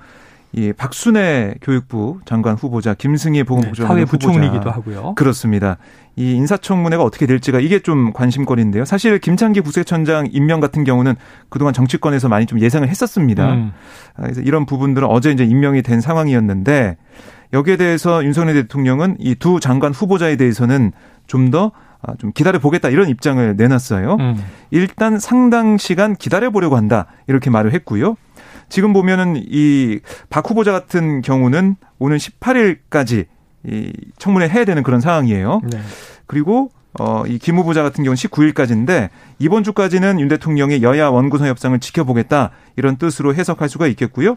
이 0.52 0.74
박순애 0.74 1.56
교육부 1.62 2.20
장관 2.26 2.56
후보자, 2.56 2.96
김승희 2.96 3.44
보건복지부 3.44 3.84
네, 3.84 3.88
사회 3.88 4.06
부총리기도 4.06 4.72
하고요. 4.72 5.14
그렇습니다. 5.16 5.78
이 6.16 6.34
인사청문회가 6.34 7.04
어떻게 7.04 7.28
될지가 7.28 7.60
이게 7.60 7.80
좀 7.80 8.12
관심거리인데요. 8.14 8.84
사실 8.84 9.20
김창기 9.20 9.62
국세청장 9.62 10.28
임명 10.32 10.60
같은 10.60 10.84
경우는 10.84 11.16
그동안 11.50 11.74
정치권에서 11.74 12.30
많이 12.30 12.46
좀 12.48 12.60
예상을 12.60 12.88
했었습니다. 12.88 13.54
음. 13.54 13.72
아, 14.16 14.24
그래서 14.24 14.42
이런 14.42 14.66
부분들은 14.66 15.08
어제 15.08 15.32
이제 15.32 15.44
임명이 15.46 15.84
된 15.84 16.02
상황이었는데 16.02 16.98
여기에 17.54 17.78
대해서 17.78 18.24
윤석열 18.24 18.56
대통령은 18.56 19.18
이 19.20 19.36
두 19.36 19.60
장관 19.60 19.94
후보자에 19.94 20.36
대해서는 20.36 20.92
좀더 21.28 21.72
아, 22.02 22.14
좀 22.18 22.32
기다려 22.34 22.60
보겠다 22.60 22.90
이런 22.90 23.08
입장을 23.10 23.56
내놨어요. 23.56 24.18
음. 24.20 24.36
일단 24.72 25.20
상당 25.20 25.78
시간 25.78 26.16
기다려 26.16 26.50
보려고 26.50 26.76
한다 26.76 27.06
이렇게 27.28 27.50
말을 27.50 27.74
했고요. 27.74 28.16
지금 28.70 28.94
보면은 28.94 29.44
이 29.50 30.00
박 30.30 30.50
후보자 30.50 30.72
같은 30.72 31.22
경우는 31.22 31.76
오는 32.00 32.18
18일까지 32.18 33.26
이 33.66 33.92
청문회 34.18 34.48
해야 34.50 34.66
되는 34.66 34.84
그런 34.84 35.02
상황이에요. 35.02 35.62
네. 35.70 35.80
그리고 36.28 36.72
어, 37.00 37.24
이 37.28 37.38
김 37.40 37.58
후보자 37.58 37.84
같은 37.84 38.04
경우는 38.04 38.16
19일까지인데 38.16 39.10
이번 39.40 39.64
주까지는 39.64 40.20
윤 40.20 40.28
대통령의 40.28 40.82
여야 40.84 41.10
원구성 41.10 41.48
협상을 41.48 41.78
지켜보겠다 41.80 42.52
이런 42.78 42.98
뜻으로 42.98 43.36
해석할 43.36 43.70
수가 43.70 43.88
있겠고요. 43.88 44.36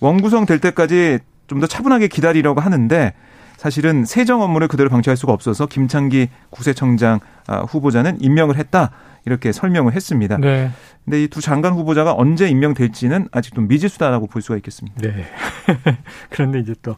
원구성 0.00 0.46
될 0.46 0.58
때까지 0.60 1.18
좀 1.46 1.60
더 1.60 1.66
차분하게 1.66 2.08
기다리려고 2.08 2.60
하는데 2.62 3.12
사실은 3.58 4.04
세정 4.06 4.40
업무를 4.42 4.66
그대로 4.66 4.88
방치할 4.90 5.16
수가 5.16 5.32
없어서 5.32 5.66
김창기 5.66 6.28
국세청장 6.50 7.20
아, 7.46 7.58
후보자는 7.60 8.20
임명을 8.20 8.56
했다. 8.56 8.90
이렇게 9.26 9.52
설명을 9.52 9.92
했습니다. 9.94 10.38
네. 10.38 10.70
근데 11.04 11.22
이 11.22 11.28
두 11.28 11.40
장관 11.40 11.72
후보자가 11.72 12.14
언제 12.16 12.48
임명될지는 12.48 13.28
아직 13.32 13.54
좀 13.54 13.68
미지수다라고 13.68 14.26
볼 14.26 14.42
수가 14.42 14.56
있겠습니다. 14.56 15.00
네. 15.00 15.24
그런데 16.30 16.58
이제 16.60 16.74
또 16.82 16.96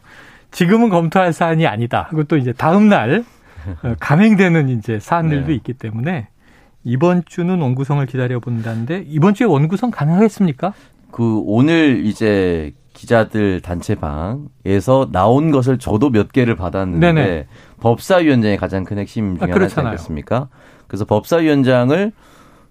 지금은 0.51 0.89
검토할 0.89 1.33
사안이 1.33 1.65
아니다. 1.67 2.03
하고 2.09 2.23
또 2.23 2.37
이제 2.37 2.53
다음 2.53 2.89
날 2.89 3.23
어, 3.83 3.95
감행되는 3.99 4.69
이제 4.69 4.99
사안들도 4.99 5.47
네. 5.47 5.55
있기 5.55 5.73
때문에 5.73 6.27
이번 6.83 7.23
주는 7.25 7.59
원구성을 7.59 8.05
기다려 8.05 8.39
본다는데 8.39 9.03
이번 9.07 9.33
주에 9.33 9.45
원구성 9.45 9.91
가능하겠습니까? 9.91 10.73
그 11.11 11.41
오늘 11.45 12.05
이제 12.05 12.71
기자들 12.97 13.61
단체방에서 13.61 15.09
나온 15.11 15.51
것을 15.51 15.77
저도 15.77 16.09
몇 16.09 16.31
개를 16.31 16.55
받았는데 16.55 17.13
네네. 17.13 17.47
법사위원장이 17.79 18.57
가장 18.57 18.83
큰 18.83 18.97
핵심 18.97 19.37
중에 19.37 19.51
아, 19.51 19.55
하나지 19.55 19.79
않겠습니까? 19.79 20.49
그래서 20.87 21.05
법사위원장을 21.05 22.11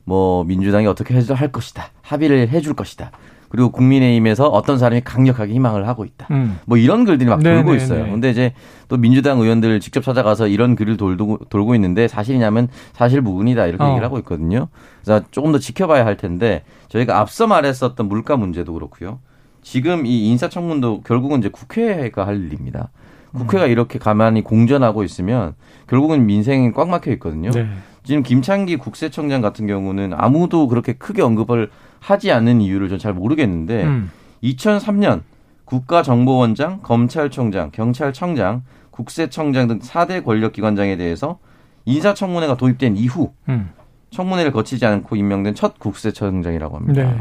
뭐 0.05 0.43
민주당이 0.43 0.89
어떻게 0.89 1.15
할 1.15 1.53
것이다 1.53 1.91
합의를 2.03 2.49
해줄 2.49 2.75
것이다. 2.75 3.13
그리고 3.49 3.71
국민의힘에서 3.71 4.49
어떤 4.49 4.79
사람이 4.79 5.03
강력하게 5.03 5.53
희망을 5.55 5.87
하고 5.87 6.05
있다. 6.05 6.27
음. 6.33 6.59
뭐 6.67 6.77
이런 6.77 7.05
글들이 7.05 7.31
막 7.31 7.39
네네네. 7.39 7.63
돌고 7.63 7.77
있어요. 7.77 8.11
근데 8.11 8.29
이제 8.31 8.53
또 8.89 8.97
민주당 8.97 9.39
의원들 9.39 9.79
직접 9.79 10.03
찾아가서 10.03 10.49
이런 10.49 10.75
글을 10.75 10.97
돌고, 10.97 11.39
돌고 11.49 11.77
있는데 11.77 12.09
사실이냐면 12.09 12.67
사실 12.95 13.21
무근이다 13.21 13.67
이렇게 13.67 13.85
어. 13.85 13.91
얘기를 13.91 14.05
하고 14.05 14.19
있거든요. 14.19 14.67
그래서 15.05 15.25
조금 15.31 15.53
더 15.53 15.61
지켜봐야 15.61 16.05
할 16.05 16.17
텐데 16.17 16.65
저희가 16.89 17.21
앞서 17.21 17.47
말했었던 17.47 18.09
물가 18.09 18.37
문제도 18.37 18.73
그렇고요. 18.73 19.21
지금 19.67 20.07
이 20.07 20.29
인사청문도 20.29 21.01
결국은 21.01 21.41
이제 21.41 21.49
국회가 21.49 22.25
할 22.25 22.41
일입니다. 22.41 22.91
국회가 23.33 23.65
음. 23.65 23.71
이렇게 23.73 23.99
가만히 23.99 24.45
공전하고 24.45 25.03
있으면 25.03 25.55
결국은 25.89 26.25
민생이 26.25 26.71
꽉 26.71 26.89
막혀 26.89 27.11
있거든요. 27.15 27.51
네. 27.51 27.67
지금 28.05 28.23
김창기 28.23 28.77
국세청장 28.77 29.41
같은 29.41 29.67
경우는 29.67 30.13
아무도 30.15 30.69
그렇게 30.69 30.93
크게 30.93 31.21
언급을 31.21 31.71
하지 31.99 32.31
않는 32.31 32.61
이유를 32.61 32.89
전 32.89 33.01
잘 33.01 33.13
모르겠는데 33.13 33.83
음. 33.83 34.11
2003년 34.45 35.23
국가정보원장, 35.65 36.79
검찰총장, 36.85 37.73
경찰청장, 37.73 38.63
국세청장 38.93 39.67
등 39.67 39.81
4대 39.81 40.25
권력기관장에 40.25 40.97
대해서 40.97 41.41
인사청문회가 41.87 42.57
도입된 42.57 42.97
이후 42.97 43.33
음. 43.49 43.71
청문회를 44.11 44.53
거치지 44.53 44.87
않고 44.87 45.17
임명된 45.17 45.57
첫 45.57 45.81
국세청장이라고 45.81 46.77
합니다. 46.77 47.03
네. 47.03 47.17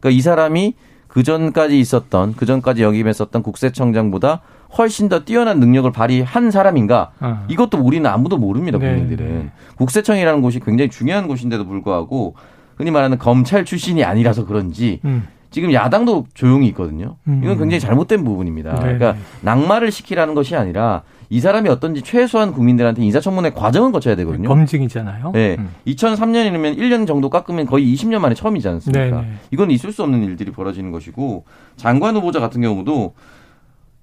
그러니까 0.00 0.10
이 0.10 0.20
사람이 0.20 0.74
그 1.16 1.22
전까지 1.22 1.80
있었던 1.80 2.34
그 2.36 2.44
전까지 2.44 2.82
역임했었던 2.82 3.42
국세청장보다 3.42 4.42
훨씬 4.76 5.08
더 5.08 5.24
뛰어난 5.24 5.60
능력을 5.60 5.90
발휘한 5.90 6.50
사람인가? 6.50 7.12
어. 7.20 7.42
이것도 7.48 7.78
우리는 7.78 8.04
아무도 8.04 8.36
모릅니다, 8.36 8.76
네. 8.78 8.90
국민들은. 8.90 9.26
네. 9.26 9.50
국세청이라는 9.76 10.42
곳이 10.42 10.60
굉장히 10.60 10.90
중요한 10.90 11.26
곳인데도 11.26 11.66
불구하고 11.66 12.34
흔히 12.76 12.90
말하는 12.90 13.16
검찰 13.16 13.64
출신이 13.64 14.04
아니라서 14.04 14.44
그런지 14.44 15.00
음. 15.06 15.26
지금 15.50 15.72
야당도 15.72 16.26
조용히 16.34 16.66
있거든요. 16.68 17.16
음. 17.28 17.40
이건 17.42 17.56
굉장히 17.56 17.80
잘못된 17.80 18.22
부분입니다. 18.22 18.74
네. 18.74 18.80
그러니까 18.80 19.16
낙마를 19.40 19.90
시키라는 19.90 20.34
것이 20.34 20.54
아니라 20.54 21.00
이 21.28 21.40
사람이 21.40 21.68
어떤지 21.68 22.02
최소한 22.02 22.52
국민들한테 22.52 23.02
인사청문회 23.02 23.50
과정은 23.50 23.92
거쳐야 23.92 24.14
되거든요. 24.16 24.48
검증이잖아요. 24.48 25.32
네. 25.32 25.56
음. 25.58 25.70
2003년이면 25.86 26.78
1년 26.78 27.06
정도 27.06 27.30
깎으면 27.30 27.66
거의 27.66 27.92
20년 27.94 28.18
만에 28.20 28.34
처음이지 28.34 28.68
않습니까? 28.68 29.04
네네. 29.04 29.20
네. 29.20 29.34
이건 29.50 29.70
있을 29.70 29.92
수 29.92 30.02
없는 30.02 30.22
일들이 30.24 30.52
벌어지는 30.52 30.92
것이고 30.92 31.44
장관 31.76 32.16
후보자 32.16 32.40
같은 32.40 32.60
경우도 32.60 33.14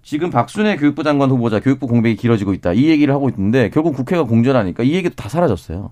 지금 0.03 0.29
박순애 0.29 0.75
교육부 0.75 1.03
장관 1.03 1.29
후보자 1.29 1.59
교육부 1.61 1.87
공백이 1.87 2.17
길어지고 2.17 2.53
있다. 2.53 2.73
이 2.73 2.89
얘기를 2.89 3.13
하고 3.13 3.29
있는데 3.29 3.69
결국 3.69 3.95
국회가 3.95 4.23
공전하니까 4.23 4.83
이 4.83 4.93
얘기도 4.93 5.15
다 5.15 5.29
사라졌어요. 5.29 5.91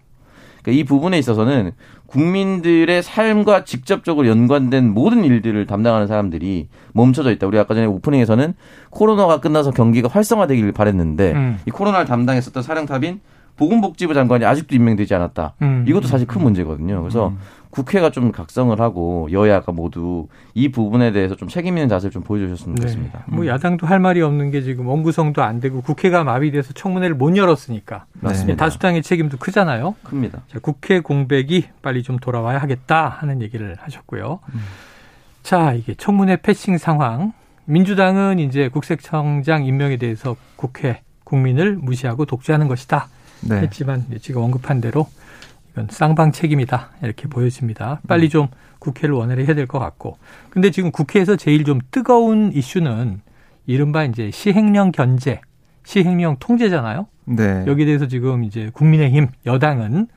그러니까 0.62 0.80
이 0.80 0.84
부분에 0.84 1.18
있어서는 1.18 1.72
국민들의 2.08 3.02
삶과 3.04 3.64
직접적으로 3.64 4.28
연관된 4.28 4.94
모든 4.94 5.24
일들을 5.24 5.66
담당하는 5.66 6.08
사람들이 6.08 6.68
멈춰져 6.94 7.32
있다. 7.32 7.48
우리 7.48 7.58
아까 7.58 7.74
전에 7.74 7.86
오프닝에서는 7.86 8.54
코로나가 8.90 9.40
끝나서 9.40 9.72
경기가 9.72 10.10
활성화되기를 10.10 10.72
바랬는데 10.74 11.32
음. 11.32 11.60
이 11.66 11.72
코로나를 11.72 12.06
담당했었던 12.06 12.64
사령탑인 12.64 13.22
보건복지부 13.56 14.14
장관이 14.14 14.44
아직도 14.46 14.76
임명되지 14.76 15.14
않았다. 15.14 15.54
음. 15.62 15.86
이것도 15.88 16.08
사실 16.08 16.28
큰 16.28 16.42
문제거든요. 16.42 17.00
그래서 17.02 17.30
음. 17.30 17.38
국회가 17.72 18.12
좀 18.12 18.32
각성을 18.32 18.80
하고 18.80 19.28
여야가 19.32 19.72
모두 19.72 20.28
이 20.54 20.70
부분에 20.70 21.12
대해서 21.12 21.36
좀 21.36 21.48
책임 21.48 21.78
있는 21.78 21.90
자세를 21.90 22.12
좀 22.12 22.24
보여주셨으면 22.24 22.76
네. 22.76 22.82
좋겠습니다. 22.82 23.24
네. 23.28 23.36
뭐 23.36 23.48
야당도 23.48 23.88
할 23.88 24.00
말이 24.00 24.22
없는 24.22 24.52
게 24.52 24.62
지금 24.62 24.88
원구성도 24.88 25.42
안 25.42 25.60
되고 25.60 25.82
국회가 25.82 26.24
마비돼서 26.24 26.74
청문회를 26.74 27.16
못 27.16 27.36
열었으니까 27.36 28.06
맞습니다. 28.20 28.64
다수당의 28.64 29.02
책임도 29.02 29.38
크잖아요. 29.38 29.96
큽니다. 30.04 30.42
자, 30.48 30.60
국회 30.60 31.00
공백이 31.00 31.70
빨리 31.82 32.04
좀 32.04 32.20
돌아와야 32.20 32.60
하겠다 32.60 33.10
하는 33.10 33.42
얘기를 33.42 33.76
하셨고요. 33.80 34.40
음. 34.54 34.60
자, 35.42 35.74
이게 35.74 35.96
청문회 35.96 36.38
패싱 36.38 36.78
상황. 36.78 37.34
민주당은 37.66 38.40
이제 38.40 38.68
국세청장 38.68 39.66
임명에 39.66 39.98
대해서 39.98 40.36
국회 40.56 41.02
국민을 41.24 41.78
무시하고 41.78 42.26
독주하는 42.26 42.68
것이다. 42.68 43.08
네. 43.48 43.62
했지만 43.62 44.06
지금 44.22 44.44
언급한 44.44 44.82
대로 44.82 45.08
이건 45.74 45.88
쌍방 45.90 46.32
책임이다 46.32 46.90
이렇게 47.04 47.28
보여집니다. 47.28 48.02
빨리 48.08 48.30
좀 48.30 48.48
국회를 48.80 49.16
원활히 49.16 49.46
해야 49.46 49.56
될 49.56 49.68
것 49.68 49.80
같고. 49.80 50.18
근데 50.50 50.72
지금 50.72 50.92
국회에서 50.92 51.36
제일 51.36 51.64
좀 51.64 51.80
뜨거운 51.92 52.52
이슈는 52.54 53.22
이른바 53.68 54.04
이제 54.04 54.32
시행령 54.32 54.92
견제, 54.92 55.40
시행령 55.84 56.38
통제잖아요. 56.40 57.08
네. 57.26 57.64
여기에 57.68 57.86
대해서 57.86 58.08
지금 58.08 58.44
이제 58.44 58.70
국민의힘 58.74 59.28
여당은 59.46 60.08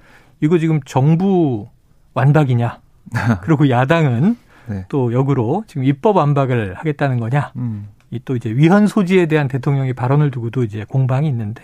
이거 0.41 0.59
지금 0.59 0.81
정부 0.85 1.69
완박이냐. 2.15 2.81
그리고 3.43 3.69
야당은 3.69 4.37
네. 4.67 4.85
또 4.89 5.13
역으로 5.13 5.65
지금 5.67 5.85
입법 5.85 6.17
완박을 6.17 6.75
하겠다는 6.75 7.21
거냐. 7.21 7.53
음. 7.57 7.89
이또 8.11 8.35
이제 8.37 8.51
위헌 8.51 8.87
소지에 8.87 9.27
대한 9.27 9.47
대통령의 9.49 9.93
발언을 9.93 10.31
두고도 10.31 10.63
이제 10.65 10.85
공방이 10.89 11.29
있는데 11.29 11.63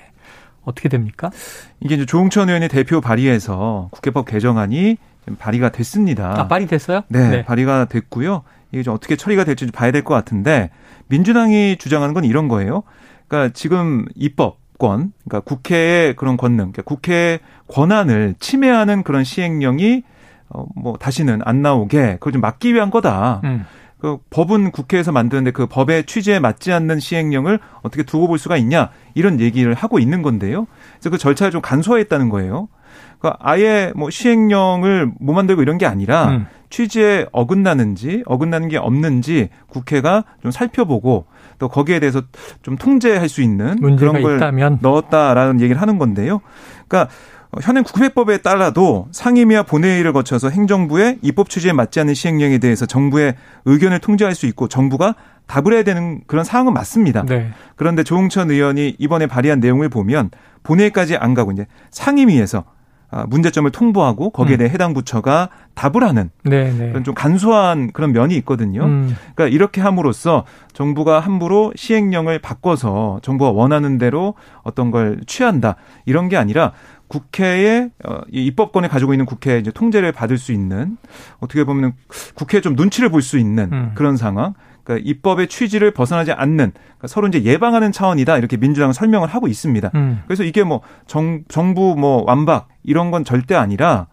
어떻게 0.64 0.88
됩니까? 0.88 1.30
이게 1.80 1.94
이제 1.94 2.04
조홍천 2.06 2.48
의원이 2.48 2.68
대표 2.68 3.00
발의해서 3.00 3.88
국회법 3.92 4.26
개정안이 4.26 4.96
발의가 5.38 5.70
됐습니다. 5.70 6.38
아, 6.40 6.48
발의 6.48 6.66
됐어요? 6.66 7.02
네, 7.08 7.28
네. 7.28 7.44
발의가 7.44 7.84
됐고요. 7.86 8.42
이게 8.72 8.82
좀 8.82 8.94
어떻게 8.94 9.16
처리가 9.16 9.44
될지 9.44 9.66
좀 9.66 9.72
봐야 9.72 9.90
될 9.90 10.02
것 10.04 10.14
같은데 10.14 10.70
민주당이 11.08 11.76
주장하는 11.78 12.14
건 12.14 12.24
이런 12.24 12.48
거예요. 12.48 12.82
그러니까 13.28 13.52
지금 13.54 14.06
입법권, 14.14 15.12
그러니까 15.24 15.40
국회의 15.40 16.14
그런 16.16 16.36
권능, 16.36 16.72
그러니까 16.72 16.82
국회 16.82 17.40
권한을 17.68 18.34
침해하는 18.40 19.02
그런 19.02 19.24
시행령이 19.24 20.02
어, 20.48 20.66
뭐 20.74 20.96
다시는 20.96 21.40
안 21.44 21.62
나오게 21.62 22.14
그걸 22.14 22.32
좀 22.32 22.40
막기 22.40 22.74
위한 22.74 22.90
거다. 22.90 23.40
음. 23.44 23.64
그 24.00 24.18
법은 24.30 24.70
국회에서 24.70 25.12
만드는데 25.12 25.50
그 25.50 25.66
법의 25.66 26.06
취지에 26.06 26.40
맞지 26.40 26.72
않는 26.72 27.00
시행령을 27.00 27.60
어떻게 27.82 28.02
두고 28.02 28.28
볼 28.28 28.38
수가 28.38 28.56
있냐 28.56 28.90
이런 29.14 29.40
얘기를 29.40 29.74
하고 29.74 29.98
있는 29.98 30.22
건데요. 30.22 30.66
그래서 30.94 31.10
그 31.10 31.18
절차를 31.18 31.50
좀 31.50 31.60
간소화했다는 31.60 32.30
거예요. 32.30 32.68
그러니까 33.18 33.38
아예 33.40 33.92
뭐 33.94 34.08
시행령을 34.10 35.12
못 35.20 35.32
만들고 35.34 35.60
이런 35.62 35.76
게 35.76 35.86
아니라 35.86 36.28
음. 36.30 36.46
취지에 36.70 37.26
어긋나는지 37.32 38.22
어긋나는 38.26 38.68
게 38.68 38.78
없는지 38.78 39.50
국회가 39.68 40.24
좀 40.40 40.50
살펴보고 40.50 41.26
또 41.58 41.68
거기에 41.68 42.00
대해서 42.00 42.22
좀 42.62 42.76
통제할 42.76 43.28
수 43.28 43.42
있는 43.42 43.76
그런 43.96 44.22
걸 44.22 44.36
있다면. 44.36 44.78
넣었다라는 44.80 45.60
얘기를 45.60 45.80
하는 45.80 45.98
건데요. 45.98 46.40
그러니까 46.88 47.12
현행 47.60 47.82
국회법에 47.82 48.38
따라도 48.38 49.08
상임위와 49.10 49.64
본회의를 49.64 50.12
거쳐서 50.12 50.50
행정부의 50.50 51.18
입법 51.22 51.50
취지에 51.50 51.72
맞지 51.72 51.98
않는 52.00 52.14
시행령에 52.14 52.58
대해서 52.58 52.86
정부의 52.86 53.34
의견을 53.64 53.98
통제할 53.98 54.34
수 54.34 54.46
있고 54.46 54.68
정부가 54.68 55.16
답을 55.46 55.72
해야 55.72 55.82
되는 55.82 56.20
그런 56.28 56.44
상황은 56.44 56.72
맞습니다. 56.72 57.24
네. 57.24 57.50
그런데 57.74 58.04
조홍천 58.04 58.52
의원이 58.52 58.96
이번에 58.98 59.26
발의한 59.26 59.58
내용을 59.58 59.88
보면 59.88 60.30
본회의까지 60.62 61.16
안 61.16 61.34
가고 61.34 61.50
이제 61.50 61.66
상임위에서 61.90 62.64
아, 63.12 63.26
문제점을 63.26 63.68
통보하고 63.72 64.30
거기에 64.30 64.56
음. 64.56 64.58
대해 64.58 64.70
음. 64.70 64.72
해당 64.72 64.94
부처가 64.94 65.48
답을 65.74 66.04
하는 66.04 66.30
네네. 66.44 66.72
네. 66.72 66.88
그런 66.90 67.02
좀 67.02 67.14
간소한 67.14 67.90
그런 67.92 68.12
면이 68.12 68.36
있거든요. 68.36 68.84
음. 68.84 69.16
그러니까 69.34 69.52
이렇게 69.52 69.80
함으로써 69.80 70.44
정부가 70.72 71.18
함부로 71.18 71.72
시행령을 71.74 72.38
바꿔서 72.38 73.18
정부가 73.22 73.50
원하는 73.50 73.98
대로 73.98 74.34
어떤 74.62 74.92
걸 74.92 75.20
취한다 75.26 75.74
이런 76.04 76.28
게 76.28 76.36
아니라 76.36 76.72
국회의 77.10 77.90
어, 78.04 78.20
이 78.30 78.46
입법권을 78.46 78.88
가지고 78.88 79.12
있는 79.12 79.26
국회에 79.26 79.58
이제 79.58 79.72
통제를 79.72 80.12
받을 80.12 80.38
수 80.38 80.52
있는 80.52 80.96
어떻게 81.40 81.64
보면 81.64 81.94
국회에 82.34 82.60
좀 82.60 82.76
눈치를 82.76 83.08
볼 83.08 83.20
수 83.20 83.36
있는 83.36 83.68
음. 83.72 83.90
그런 83.94 84.16
상황. 84.16 84.54
그러니까 84.84 85.08
입법의 85.10 85.48
취지를 85.48 85.90
벗어나지 85.90 86.30
않는 86.32 86.72
그러니까 86.72 87.06
서로 87.08 87.26
이제 87.26 87.42
예방하는 87.42 87.90
차원이다 87.90 88.38
이렇게 88.38 88.56
민주당은 88.56 88.92
설명을 88.92 89.28
하고 89.28 89.48
있습니다. 89.48 89.90
음. 89.96 90.22
그래서 90.26 90.44
이게 90.44 90.62
뭐 90.62 90.82
정, 91.08 91.42
정부 91.48 91.96
뭐 91.98 92.22
완박 92.26 92.68
이런 92.84 93.10
건 93.10 93.24
절대 93.24 93.56
아니라 93.56 94.06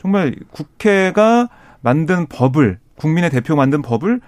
정말 0.00 0.34
국회가 0.50 1.48
만든 1.82 2.26
법을 2.26 2.80
국민의 2.96 3.30
대표 3.30 3.54
만든 3.54 3.80
법을 3.80 4.20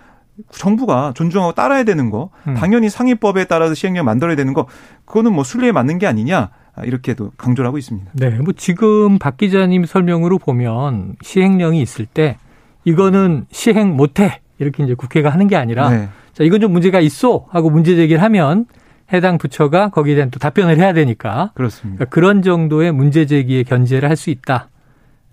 정부가 0.51 1.13
존중하고 1.15 1.53
따라야 1.53 1.83
되는 1.85 2.09
거, 2.09 2.31
음. 2.47 2.55
당연히 2.55 2.89
상위법에 2.89 3.45
따라서 3.45 3.75
시행령 3.75 4.07
만들어야 4.07 4.35
되는 4.35 4.55
거, 4.55 4.67
그거는 5.05 5.35
뭐 5.35 5.45
순리에 5.45 5.73
맞는 5.73 5.99
게 5.99 6.07
아니냐. 6.07 6.51
이렇게도 6.85 7.33
강조를 7.37 7.69
하고 7.69 7.79
있습니다. 7.79 8.11
네, 8.15 8.31
뭐 8.31 8.53
지금 8.57 9.19
박 9.19 9.37
기자님 9.37 9.85
설명으로 9.85 10.39
보면 10.39 11.17
시행령이 11.23 11.83
있을 11.83 12.07
때 12.07 12.39
이거는 12.85 13.47
시행 13.51 13.97
못해 13.97 14.41
이렇게 14.59 14.83
이제 14.85 14.95
국회가 14.95 15.31
하는 15.31 15.49
게 15.49 15.57
아니라 15.57 15.91
네. 15.91 16.09
자 16.33 16.45
이건 16.45 16.61
좀 16.61 16.73
문제가 16.73 17.01
있어 17.01 17.47
하고 17.51 17.69
문제 17.71 17.95
제기를 17.95 18.23
하면 18.23 18.67
해당 19.13 19.37
부처가 19.37 19.91
거기에 19.91 20.15
대한 20.15 20.31
또 20.31 20.39
답변을 20.39 20.79
해야 20.79 20.93
되니까 20.95 21.51
그렇습니다. 21.55 21.99
그러니까 21.99 22.15
그런 22.15 22.41
정도의 22.43 22.93
문제 22.93 23.27
제기에 23.27 23.63
견제를 23.65 24.09
할 24.09 24.17
수 24.17 24.31
있다. 24.31 24.69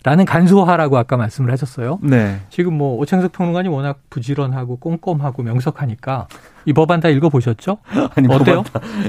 라는 0.02 0.24
간소화라고 0.24 0.96
아까 0.96 1.18
말씀을 1.18 1.52
하셨어요. 1.52 1.98
네. 2.02 2.40
지금 2.48 2.74
뭐 2.78 2.96
오창석 2.96 3.32
평론가님 3.32 3.70
워낙 3.70 4.00
부지런하고 4.08 4.76
꼼꼼하고 4.76 5.42
명석하니까 5.42 6.26
이 6.64 6.72
법안 6.72 7.00
다 7.00 7.10
읽어보셨죠? 7.10 7.78
아니, 8.16 8.32
어때요? 8.32 8.64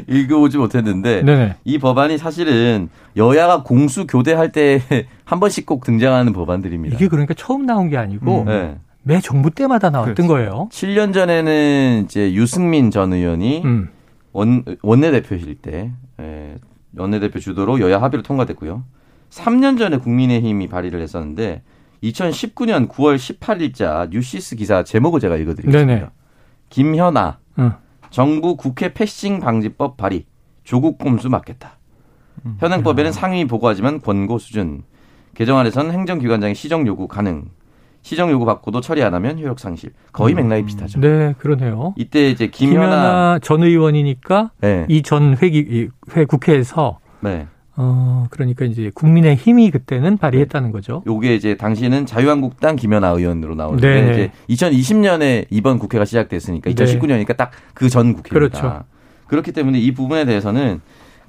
읽어보지 0.08 0.58
못했는데 0.58 1.24
네네. 1.24 1.56
이 1.64 1.78
법안이 1.78 2.18
사실은 2.18 2.90
여야가 3.16 3.64
공수 3.64 4.06
교대할 4.06 4.52
때 4.52 4.82
한 5.24 5.40
번씩 5.40 5.66
꼭 5.66 5.86
등장하는 5.86 6.34
법안들입니다. 6.34 6.98
이게 6.98 7.08
그러니까 7.08 7.34
처음 7.36 7.66
나온 7.66 7.90
게 7.90 7.96
아니고 7.96 8.42
음. 8.42 8.46
네. 8.46 8.78
매 9.04 9.20
정부 9.22 9.50
때마다 9.50 9.90
나왔던 9.90 10.16
그렇지. 10.16 10.28
거예요. 10.28 10.68
7년 10.72 11.14
전에는 11.14 12.04
이제 12.04 12.34
유승민 12.34 12.92
전 12.92 13.14
의원이 13.14 13.62
음. 13.64 13.90
원, 14.34 14.64
원내대표실 14.82 15.56
때 15.56 15.92
예, 16.20 16.56
원내대표 16.98 17.40
주도로 17.40 17.80
여야 17.80 18.02
합의로 18.02 18.24
통과됐고요. 18.24 18.84
3년 19.32 19.78
전에 19.78 19.98
국민의힘이 19.98 20.68
발의를 20.68 21.02
했었는데 21.02 21.64
2019년 22.04 22.88
9월 22.90 23.16
18일자 23.16 24.10
뉴시스 24.10 24.56
기사 24.56 24.84
제목을 24.84 25.20
제가 25.20 25.38
읽어드리겠습니다. 25.38 25.86
네네. 25.86 26.08
김현아 26.70 27.40
응. 27.60 27.72
정부 28.10 28.56
국회 28.58 28.94
패싱 28.94 29.40
방지법 29.40 29.98
발의 29.98 30.26
조국 30.64 30.98
꼼수 30.98 31.30
맞겠다. 31.30 31.78
음. 32.46 32.58
현행법에는 32.60 33.12
상위 33.12 33.46
보고하지만 33.46 34.02
권고 34.02 34.38
수준. 34.38 34.84
개정안에서는 35.36 35.92
행정기관장의 35.92 36.56
시정 36.56 36.86
요구 36.88 37.08
가능. 37.08 37.46
시정 38.02 38.32
요구 38.32 38.46
받고도 38.46 38.82
처리 38.82 39.04
안 39.04 39.14
하면 39.14 39.40
효력 39.40 39.60
상실. 39.60 39.92
거의 40.12 40.34
음. 40.34 40.48
맥락이 40.48 40.66
비슷하죠. 40.66 41.00
네, 41.00 41.36
그러네요. 41.38 41.94
이때 41.98 42.30
이제 42.30 42.48
김현아, 42.48 42.80
김현아 42.82 43.40
전 43.42 43.64
의원이니까 43.64 44.52
네. 44.60 44.86
이전 44.90 45.38
회기 45.38 45.90
회 46.16 46.26
국회에서 46.26 47.00
네. 47.22 47.48
어, 47.78 48.28
그러니까 48.30 48.66
이제 48.66 48.92
국민의 48.94 49.36
힘이 49.36 49.72
그때는 49.72 50.18
발의했다는 50.18 50.70
네. 50.70 50.74
거죠. 50.74 51.04
요게 51.08 51.36
이제 51.36 51.56
당시에는 51.56 52.06
자유한국당 52.06 52.76
김연아 52.76 53.10
의원으로 53.10 53.56
나오는데 53.56 54.02
네. 54.02 54.32
이제 54.48 54.68
2020년에 54.68 55.46
이번 55.50 55.80
국회가 55.80 56.04
시작됐으니까 56.06 56.70
2019년이니까 56.72 57.38
딱 57.38 57.52
그 57.74 57.90
전 57.90 58.14
국회입니다. 58.14 58.32
그렇죠. 58.62 58.84
그렇기 59.28 59.52
때문에 59.54 59.80
이 59.80 59.94
부분에 59.94 60.26
대해서는 60.26 60.82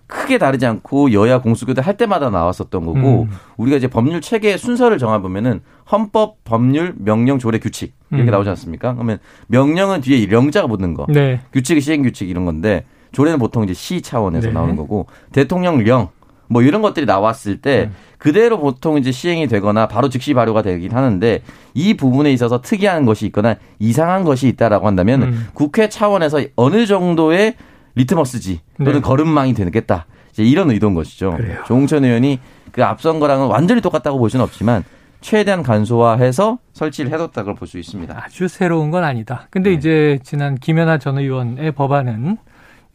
크게 0.09 0.37
다르지 0.37 0.67
않고 0.67 1.13
여야 1.13 1.41
공수교대 1.41 1.81
할 1.81 1.97
때마다 1.97 2.29
나왔었던 2.29 2.85
거고 2.85 3.23
음. 3.23 3.31
우리가 3.57 3.77
이제 3.79 3.87
법률 3.87 4.21
체계 4.21 4.57
순서를 4.59 4.99
정해 4.99 5.21
보면은 5.23 5.61
헌법, 5.91 6.43
법률, 6.45 6.95
명령, 6.99 7.39
조례, 7.39 7.59
규칙 7.59 7.95
이렇게 8.11 8.29
음. 8.29 8.31
나오지 8.31 8.51
않습니까? 8.51 8.93
그러면 8.95 9.19
명령은 9.47 10.01
뒤에 10.03 10.27
명자가 10.27 10.67
붙는 10.67 10.95
거, 10.95 11.07
네. 11.09 11.41
규칙이 11.53 11.81
시행 11.81 12.03
규칙 12.03 12.29
이런 12.29 12.45
건데 12.45 12.85
조례는 13.13 13.39
보통 13.39 13.63
이제 13.65 13.73
시 13.73 14.03
차원에서 14.03 14.49
네. 14.49 14.53
나오는 14.53 14.77
거고 14.77 15.07
대통령령 15.33 16.09
뭐 16.53 16.63
이런 16.63 16.83
것들이 16.83 17.07
나왔을 17.07 17.61
때 17.61 17.89
음. 17.91 17.95
그대로 18.19 18.61
보통 18.61 18.99
이제 18.99 19.11
시행이 19.11 19.49
되거나 19.49 19.89
바로 19.89 20.09
즉시 20.09 20.35
발효가 20.35 20.63
되긴 20.63 20.93
하는데 20.93 21.43
이 21.75 21.95
부분에 21.95 22.33
있어서 22.33 22.61
특이한 22.61 23.05
것이 23.05 23.27
있거나 23.27 23.57
이상한 23.79 24.23
것이 24.25 24.47
있다라고 24.49 24.87
한다면 24.87 25.23
음. 25.23 25.47
국회 25.55 25.89
차원에서 25.89 26.41
어느 26.57 26.87
정도의 26.87 27.55
리트머스지 27.95 28.61
또는 28.79 28.93
네. 28.95 29.01
걸음망이 29.01 29.55
되겠다. 29.55 30.07
이제 30.33 30.45
이런 30.45 30.71
의도인 30.71 30.95
것이죠. 30.95 31.33
그래요. 31.37 31.59
조홍천 31.67 32.05
의원이 32.05 32.39
그 32.71 32.85
앞선 32.85 33.19
거랑은 33.21 33.49
완전히 33.49 33.81
똑같다고 33.81 34.19
볼 34.19 34.31
수는 34.31 34.45
없지만 34.45 34.85
최대한 35.21 35.63
간소화해서 35.63 36.59
설치를 36.73 37.13
해뒀다고 37.13 37.55
볼 37.55 37.69
수 37.69 37.79
있습니다. 37.79 38.23
아주 38.25 38.49
새로운 38.49 38.91
건 38.91 39.05
아니다. 39.05 39.47
근데 39.51 39.71
네. 39.71 39.77
이제 39.77 40.19
지난 40.23 40.55
김연아 40.57 40.99
전 40.99 41.19
의원의 41.19 41.73
법안은 41.73 42.39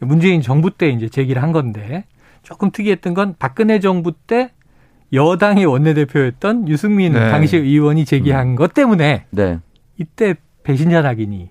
문재인 0.00 0.42
정부 0.42 0.70
때 0.70 0.88
이제 0.88 1.08
제기를 1.08 1.42
한 1.42 1.52
건데 1.52 2.04
조금 2.48 2.70
특이했던 2.70 3.12
건 3.12 3.34
박근혜 3.38 3.78
정부 3.78 4.10
때 4.10 4.52
여당의 5.12 5.66
원내대표였던 5.66 6.66
유승민 6.68 7.12
네. 7.12 7.30
당시 7.30 7.58
의원이 7.58 8.06
제기한 8.06 8.48
음. 8.48 8.56
것 8.56 8.72
때문에 8.72 9.26
네. 9.28 9.58
이때 9.98 10.34
배신자 10.62 11.02
낙인이 11.02 11.50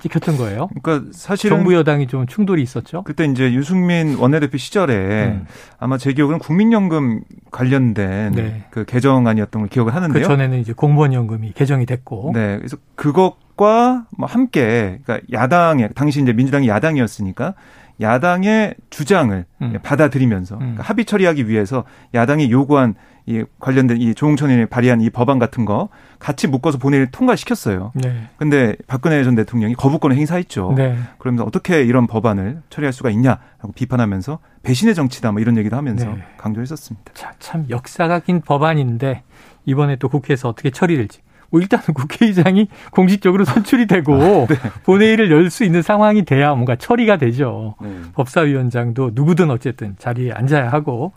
찍혔던 0.00 0.36
거예요. 0.38 0.68
그러니까 0.82 1.12
사실은 1.12 1.58
정부 1.58 1.74
여당이 1.74 2.08
좀 2.08 2.26
충돌이 2.26 2.60
있었죠. 2.60 3.04
그때 3.04 3.24
이제 3.24 3.52
유승민 3.52 4.16
원내대표 4.16 4.58
시절에 4.58 5.26
음. 5.26 5.46
아마 5.78 5.96
제 5.96 6.12
기억은 6.12 6.40
국민연금 6.40 7.22
관련된 7.52 8.32
네. 8.32 8.64
그 8.70 8.84
개정안이었던 8.84 9.62
걸 9.62 9.68
기억을 9.68 9.94
하는데요. 9.94 10.22
그 10.22 10.26
전에는 10.26 10.58
이제 10.58 10.72
공무원연금이 10.72 11.52
개정이 11.52 11.86
됐고. 11.86 12.32
네. 12.34 12.56
그래서 12.56 12.76
그것과 12.96 14.06
뭐 14.18 14.26
함께 14.26 14.98
그러니까 15.04 15.24
야당의 15.32 15.90
당시 15.94 16.20
이제 16.20 16.32
민주당이 16.32 16.66
야당이었으니까 16.66 17.54
야당의 18.00 18.74
주장을 18.90 19.44
음. 19.62 19.78
받아들이면서 19.82 20.54
음. 20.56 20.58
그러니까 20.58 20.82
합의 20.82 21.04
처리하기 21.04 21.48
위해서 21.48 21.84
야당이 22.14 22.50
요구한 22.50 22.94
이 23.26 23.44
관련된 23.60 24.00
이 24.00 24.14
조홍천 24.14 24.50
의원이 24.50 24.66
발의한 24.66 25.00
이 25.00 25.08
법안 25.08 25.38
같은 25.38 25.64
거 25.64 25.88
같이 26.18 26.48
묶어서 26.48 26.78
본회의를 26.78 27.12
통과시켰어요. 27.12 27.92
네. 27.94 28.28
근데 28.36 28.74
박근혜 28.88 29.22
전 29.22 29.36
대통령이 29.36 29.74
거부권을 29.74 30.16
행사했죠. 30.16 30.74
네. 30.76 30.98
그러면서 31.18 31.44
어떻게 31.44 31.84
이런 31.84 32.08
법안을 32.08 32.62
처리할 32.68 32.92
수가 32.92 33.10
있냐라고 33.10 33.72
비판하면서 33.76 34.40
배신의 34.64 34.96
정치다 34.96 35.30
뭐 35.30 35.40
이런 35.40 35.56
얘기도 35.56 35.76
하면서 35.76 36.06
네. 36.06 36.24
강조했었습니다. 36.36 37.12
자, 37.14 37.32
참 37.38 37.66
역사가 37.70 38.20
긴 38.20 38.40
법안인데 38.40 39.22
이번에 39.66 39.96
또 39.96 40.08
국회에서 40.08 40.48
어떻게 40.48 40.70
처리될지 40.70 41.20
뭐 41.20 41.31
일단은 41.60 41.84
국회의장이 41.94 42.68
공식적으로 42.90 43.44
선출이 43.44 43.86
되고 43.86 44.14
아, 44.14 44.46
네. 44.46 44.56
본회의를 44.84 45.30
열 45.30 45.50
수 45.50 45.64
있는 45.64 45.82
상황이 45.82 46.24
돼야 46.24 46.54
뭔가 46.54 46.76
처리가 46.76 47.18
되죠. 47.18 47.74
네. 47.82 47.88
법사위원장도 48.14 49.10
누구든 49.14 49.50
어쨌든 49.50 49.96
자리에 49.98 50.32
앉아야 50.32 50.70
하고 50.70 51.12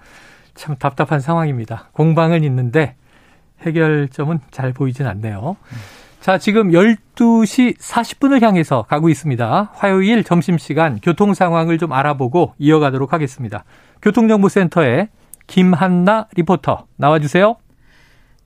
참 0.56 0.76
답답한 0.78 1.20
상황입니다. 1.22 1.90
공방은 1.94 2.44
있는데 2.44 2.96
해결점은 3.62 4.40
잘 4.52 4.74
보이진 4.74 5.08
않네요. 5.08 5.56
자, 6.20 6.38
지금 6.38 6.72
12시 6.72 7.78
40분을 7.78 8.42
향해서 8.42 8.84
가고 8.90 9.10
있습니다. 9.10 9.72
화요일 9.76 10.24
점심시간 10.24 11.00
교통 11.02 11.34
상황을 11.34 11.78
좀 11.78 11.94
알아보고 11.94 12.56
이어가도록 12.58 13.14
하겠습니다. 13.14 13.64
교통정보센터에 14.02 15.10
김한나 15.48 16.28
리포터 16.36 16.88
나와주세요. 16.98 17.56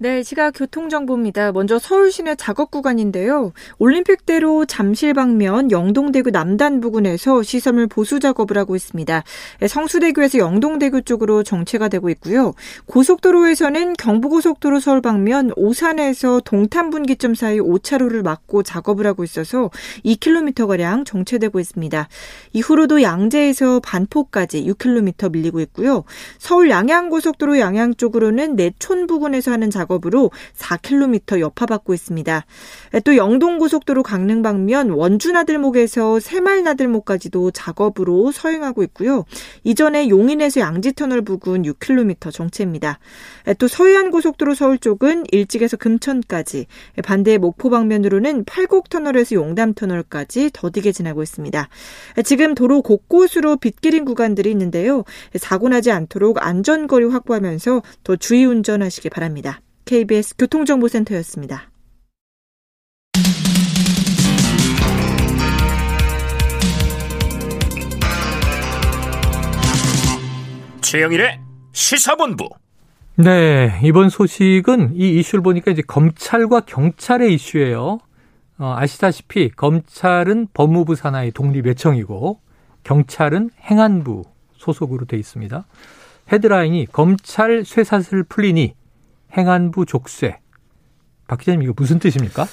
네, 0.02 0.24
시각 0.24 0.52
교통정보입니다. 0.52 1.52
먼저 1.52 1.78
서울 1.78 2.10
시내 2.10 2.36
작업 2.36 2.72
구간인데요. 2.72 3.52
올림픽대로 3.80 4.66
잠실 4.66 5.14
방면 5.14 5.72
영동대교 5.72 6.30
남단 6.30 6.80
부근에서 6.80 7.44
시설물 7.44 7.88
보수 7.88 8.22
작업을 8.22 8.58
하고 8.58 8.78
있습니다. 8.78 9.24
네, 9.60 9.68
성수대교에서 9.68 10.38
영동대교 10.38 11.02
쪽으로 11.02 11.44
정체가 11.44 11.90
되고 11.90 12.10
있고요. 12.12 12.54
고속도로에서는 12.86 13.92
경부고속도로 13.96 14.80
서울 14.80 15.02
방면 15.02 15.52
오산에서 15.58 16.44
동탄분기점 16.46 17.36
사이 17.36 17.60
5차로를 17.60 18.24
막고 18.24 18.64
작업을 18.64 19.06
하고 19.06 19.26
있어서 19.26 19.70
2km가량 20.06 21.06
정체되고 21.06 21.60
있습니다. 21.60 22.08
이후로도 22.54 23.02
양재에서 23.02 23.82
반포까지 23.82 24.64
6km 24.64 25.34
밀리고 25.34 25.60
있고요. 25.60 26.06
서울 26.38 26.70
양양고속도로 26.70 27.60
양양 27.60 27.96
쪽으로는 27.96 28.56
내촌 28.56 29.06
부근에서 29.06 29.52
하는 29.52 29.70
작업 29.70 29.88
작업으로 29.89 30.32
4km 30.56 31.39
여파받고 31.39 31.93
있습니다. 31.93 32.45
또 33.04 33.17
영동고속도로 33.17 34.04
강릉 34.04 34.41
방면 34.43 34.91
원주나들목에서 34.91 36.19
새말나들목까지도 36.19 37.52
작업으로 37.52 38.32
서행하고 38.32 38.84
있고요. 38.84 39.25
이전에 39.63 40.10
용인에서 40.10 40.62
양지터널 40.62 41.23
부근 41.23 41.63
6km 41.63 42.32
정체입니다. 42.32 42.99
또 43.58 43.67
서해안고속도로 43.67 44.54
서울 44.54 44.78
쪽은 44.78 45.25
일찍에서 45.32 45.78
금천까지 45.78 46.67
반대 47.04 47.38
목포 47.38 47.69
방면으로는 47.69 48.45
팔곡터널에서 48.45 49.36
용담터널까지 49.36 50.52
더디게 50.54 50.91
지나고 50.91 51.23
있습니다. 51.23 51.67
지금 52.23 52.54
도로 52.54 52.82
곳곳으로 52.82 53.58
빗길인 53.58 54.06
구간들이 54.06 54.52
있는데요. 54.52 55.04
사고 55.38 55.69
나지 55.69 55.91
않도록 55.91 56.43
안전거리 56.45 57.06
확보하면서 57.06 57.82
더 58.04 58.15
주의 58.15 58.45
운전하시기 58.45 59.10
바랍니다. 59.10 59.62
KBS 59.89 60.36
교통정보센터였습니다. 60.38 61.71
최영일의 70.82 71.39
시사본부. 71.71 72.49
네, 73.15 73.80
이번 73.84 74.10
소식은 74.10 74.93
이 74.93 75.17
이슈를 75.17 75.41
보니까 75.41 75.71
이제 75.71 75.82
검찰과 75.82 76.62
경찰의 76.62 77.34
이슈예요. 77.34 77.97
어, 78.60 78.75
아시다시피 78.78 79.49
검찰은 79.49 80.49
법무부 80.54 80.93
산하의 80.93 81.32
독립 81.32 81.65
예청이고 81.65 82.39
경찰은 82.84 83.49
행안부 83.63 84.21
소속으로 84.54 85.06
돼 85.06 85.17
있습니다. 85.17 85.65
헤드라인이 86.32 86.86
검찰 86.91 87.65
쇠사슬 87.65 88.21
풀리니 88.21 88.75
행안부 89.38 89.86
족쇄. 89.86 90.39
박 91.28 91.39
기자님 91.39 91.62
이거 91.63 91.74
무슨 91.76 92.00
뜻입니까? 92.00 92.46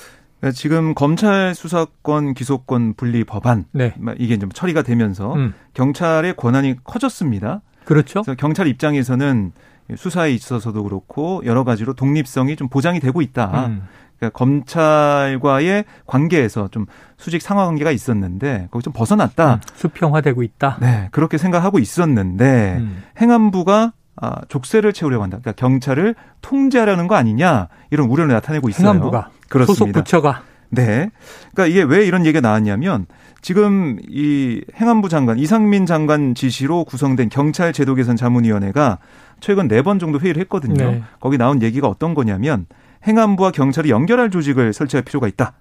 네, 0.43 0.53
지금 0.53 0.95
검찰 0.95 1.55
수사권 1.55 2.35
기소권 2.35 2.95
분리 2.95 3.25
법안 3.25 3.65
네. 3.73 3.95
이게 4.19 4.39
좀 4.39 4.51
처리가 4.51 4.83
되면서 4.83 5.35
음. 5.35 5.55
경찰의 5.75 6.37
권한이 6.37 6.77
커졌습니다. 6.85 7.62
그렇죠. 7.85 8.23
그래서 8.23 8.37
경찰 8.37 8.67
입장에서는 8.67 9.53
수사에 9.97 10.33
있어서도 10.33 10.83
그렇고 10.83 11.43
여러 11.47 11.65
가지로 11.65 11.95
독립성이 11.95 12.57
좀 12.57 12.69
보장이 12.69 13.01
되고 13.01 13.23
있다. 13.23 13.67
음. 13.67 13.83
그러니까 14.19 14.37
검찰과의 14.39 15.85
관계에서 16.07 16.69
좀 16.69 16.87
수직 17.17 17.43
상하 17.43 17.67
관계가 17.67 17.91
있었는데 17.91 18.69
거기 18.71 18.83
좀 18.83 18.93
벗어났다. 18.93 19.55
음, 19.55 19.61
수평화되고 19.75 20.43
있다. 20.43 20.79
네, 20.81 21.09
그렇게 21.12 21.39
생각하고 21.39 21.79
있었는데 21.79 22.77
음. 22.79 23.03
행안부가 23.21 23.93
아, 24.20 24.40
족쇄를 24.48 24.92
채우려고 24.92 25.22
한다. 25.22 25.38
그러니까 25.40 25.52
경찰을 25.61 26.14
통제하려는 26.40 27.07
거 27.07 27.14
아니냐 27.16 27.68
이런 27.90 28.09
우려를 28.09 28.33
나타내고 28.33 28.68
있어요. 28.68 28.88
행안부가 28.88 29.31
그렇습니다. 29.48 29.74
소속 29.74 29.92
부처가 29.92 30.42
네. 30.70 31.11
그러니까 31.55 31.66
이게 31.66 31.83
왜 31.83 32.07
이런 32.07 32.24
얘기가 32.26 32.40
나왔냐면 32.40 33.07
지금 33.42 33.98
이 34.09 34.62
행안부 34.81 35.09
장관 35.09 35.38
이상민 35.38 35.87
장관 35.87 36.35
지시로 36.35 36.85
구성된 36.85 37.29
경찰 37.29 37.72
제도 37.72 37.94
개선 37.94 38.16
자문위원회가 38.16 38.98
최근 39.40 39.68
네 39.68 39.83
번 39.83 39.98
정도 39.98 40.18
회의를 40.18 40.40
했거든요. 40.42 40.90
네. 40.90 41.02
거기 41.20 41.37
나온 41.38 41.62
얘기가 41.62 41.87
어떤 41.87 42.14
거냐면 42.14 42.66
행안부와 43.07 43.50
경찰이 43.52 43.90
연결할 43.90 44.31
조직을 44.31 44.72
설치할 44.72 45.05
필요가 45.05 45.29
있다. 45.29 45.52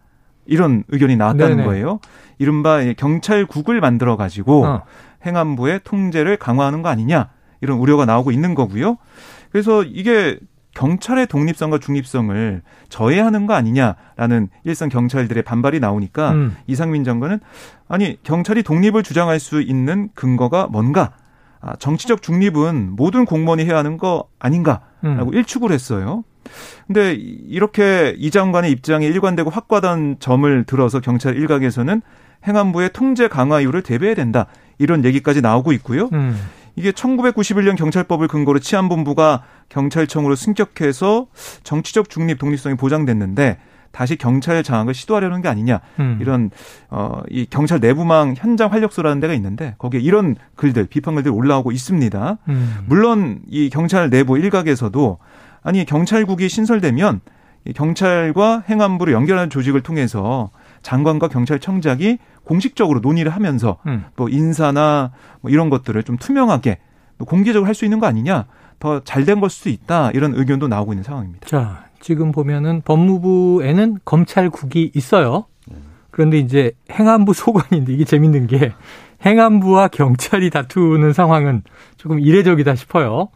이런 0.48 0.84
의견이 0.88 1.16
나왔다는 1.18 1.58
네네. 1.58 1.66
거예요. 1.68 2.00
이른바 2.40 2.80
경찰국을 2.94 3.82
만들어 3.82 4.16
가지고 4.16 4.66
어. 4.66 4.84
행안부의 5.26 5.82
통제를 5.84 6.38
강화하는 6.38 6.82
거 6.82 6.90
아니냐. 6.90 7.30
이런 7.66 7.80
우려가 7.80 8.06
나오고 8.06 8.32
있는 8.32 8.56
거고요. 8.56 8.98
그래서 9.52 9.84
이게 9.84 10.38
경찰의 10.76 11.28
독립성과 11.28 11.80
중립성을 11.80 12.62
저해하는 12.90 13.48
거 13.48 13.54
아니냐라는 13.54 14.50
일선 14.66 14.90
경찰들의 14.90 15.42
반발이 15.44 15.80
나오니까 15.80 16.32
음. 16.32 16.56
이상민 16.68 17.04
장관은 17.04 17.40
아니 17.88 18.18
경찰이 18.24 18.62
독립을 18.62 19.02
주장할 19.02 19.40
수 19.40 19.62
있는 19.62 20.10
근거가 20.14 20.68
뭔가 20.68 21.14
아, 21.62 21.76
정치적 21.78 22.22
중립은 22.22 22.96
모든 22.96 23.26
공무원이 23.26 23.66
해야 23.66 23.78
하는 23.78 23.98
거 23.98 24.26
아닌가라고 24.38 25.32
음. 25.32 25.34
일축을 25.34 25.72
했어요. 25.72 26.24
근데 26.86 27.14
이렇게 27.14 28.14
이 28.20 28.30
장관의 28.30 28.72
입장이 28.72 29.06
일관되고 29.06 29.50
확고하다는 29.50 30.18
점을 30.20 30.64
들어서 30.66 31.00
경찰 31.00 31.36
일각에서는 31.36 32.02
행안부의 32.48 32.92
통제 32.94 33.28
강화 33.28 33.62
이유를 33.62 33.82
대비해야 33.82 34.14
된다. 34.14 34.46
이런 34.78 35.06
얘기까지 35.06 35.42
나오고 35.42 35.72
있고요. 35.74 36.10
음. 36.14 36.38
이게 36.76 36.92
1991년 36.92 37.78
경찰법을 37.78 38.28
근거로 38.28 38.60
치안본부가 38.60 39.44
경찰청으로 39.70 40.36
승격해서 40.36 41.28
정치적 41.64 42.10
중립 42.10 42.38
독립성이 42.38 42.76
보장됐는데 42.76 43.58
다시 43.92 44.18
경찰 44.18 44.62
장악을 44.62 44.94
시도하려는 44.94 45.42
게 45.42 45.48
아니냐 45.48 45.80
음. 46.00 46.18
이런 46.20 46.52
어이 46.90 47.46
경찰 47.50 47.80
내부망 47.80 48.36
현장 48.38 48.74
활력소라는 48.74 49.22
데가 49.22 49.34
있는데 49.36 49.76
거기에 49.78 50.02
이런 50.02 50.36
글들 50.56 50.88
비판 50.88 51.16
글들 51.16 51.32
올라오고 51.32 51.72
있습니다. 51.72 52.38
음. 52.50 52.78
물론 52.88 53.40
이 53.50 53.70
경찰 53.70 54.10
내부 54.10 54.38
일각에서도 54.38 55.18
아니 55.64 55.86
경찰국이 55.86 56.50
신설되면 56.50 57.22
경찰과 57.74 58.64
행안부를 58.70 59.14
연결하는 59.14 59.50
조직을 59.50 59.82
통해서 59.82 60.52
장관과 60.86 61.30
경찰청장이 61.30 62.20
공식적으로 62.44 63.00
논의를 63.00 63.32
하면서 63.34 63.78
음. 63.88 64.06
뭐 64.16 64.30
인사나 64.30 65.12
뭐 65.42 65.50
이런 65.50 65.72
것들을 65.72 66.02
좀 66.04 66.16
투명하게 66.18 66.78
공개적으로 67.26 67.68
할 67.68 67.74
수 67.74 67.86
있는 67.86 68.00
거 68.00 68.06
아니냐 68.06 68.46
더 68.80 69.00
잘 69.04 69.26
된 69.26 69.40
걸 69.40 69.50
수도 69.50 69.70
있다 69.72 70.12
이런 70.12 70.36
의견도 70.36 70.68
나오고 70.68 70.94
있는 70.94 71.04
상황입니다. 71.04 71.48
자 71.48 71.86
지금 72.00 72.32
보면은 72.32 72.82
법무부에는 72.86 73.98
검찰국이 74.06 74.92
있어요. 74.94 75.46
그런데 76.12 76.38
이제 76.38 76.72
행안부 76.92 77.34
소관인데 77.34 77.92
이게 77.92 78.06
재밌는 78.06 78.46
게 78.48 78.74
행안부와 79.26 79.88
경찰이 79.88 80.50
다투는 80.52 81.14
상황은 81.14 81.64
조금 81.98 82.20
이례적이다 82.20 82.76
싶어요. 82.76 83.30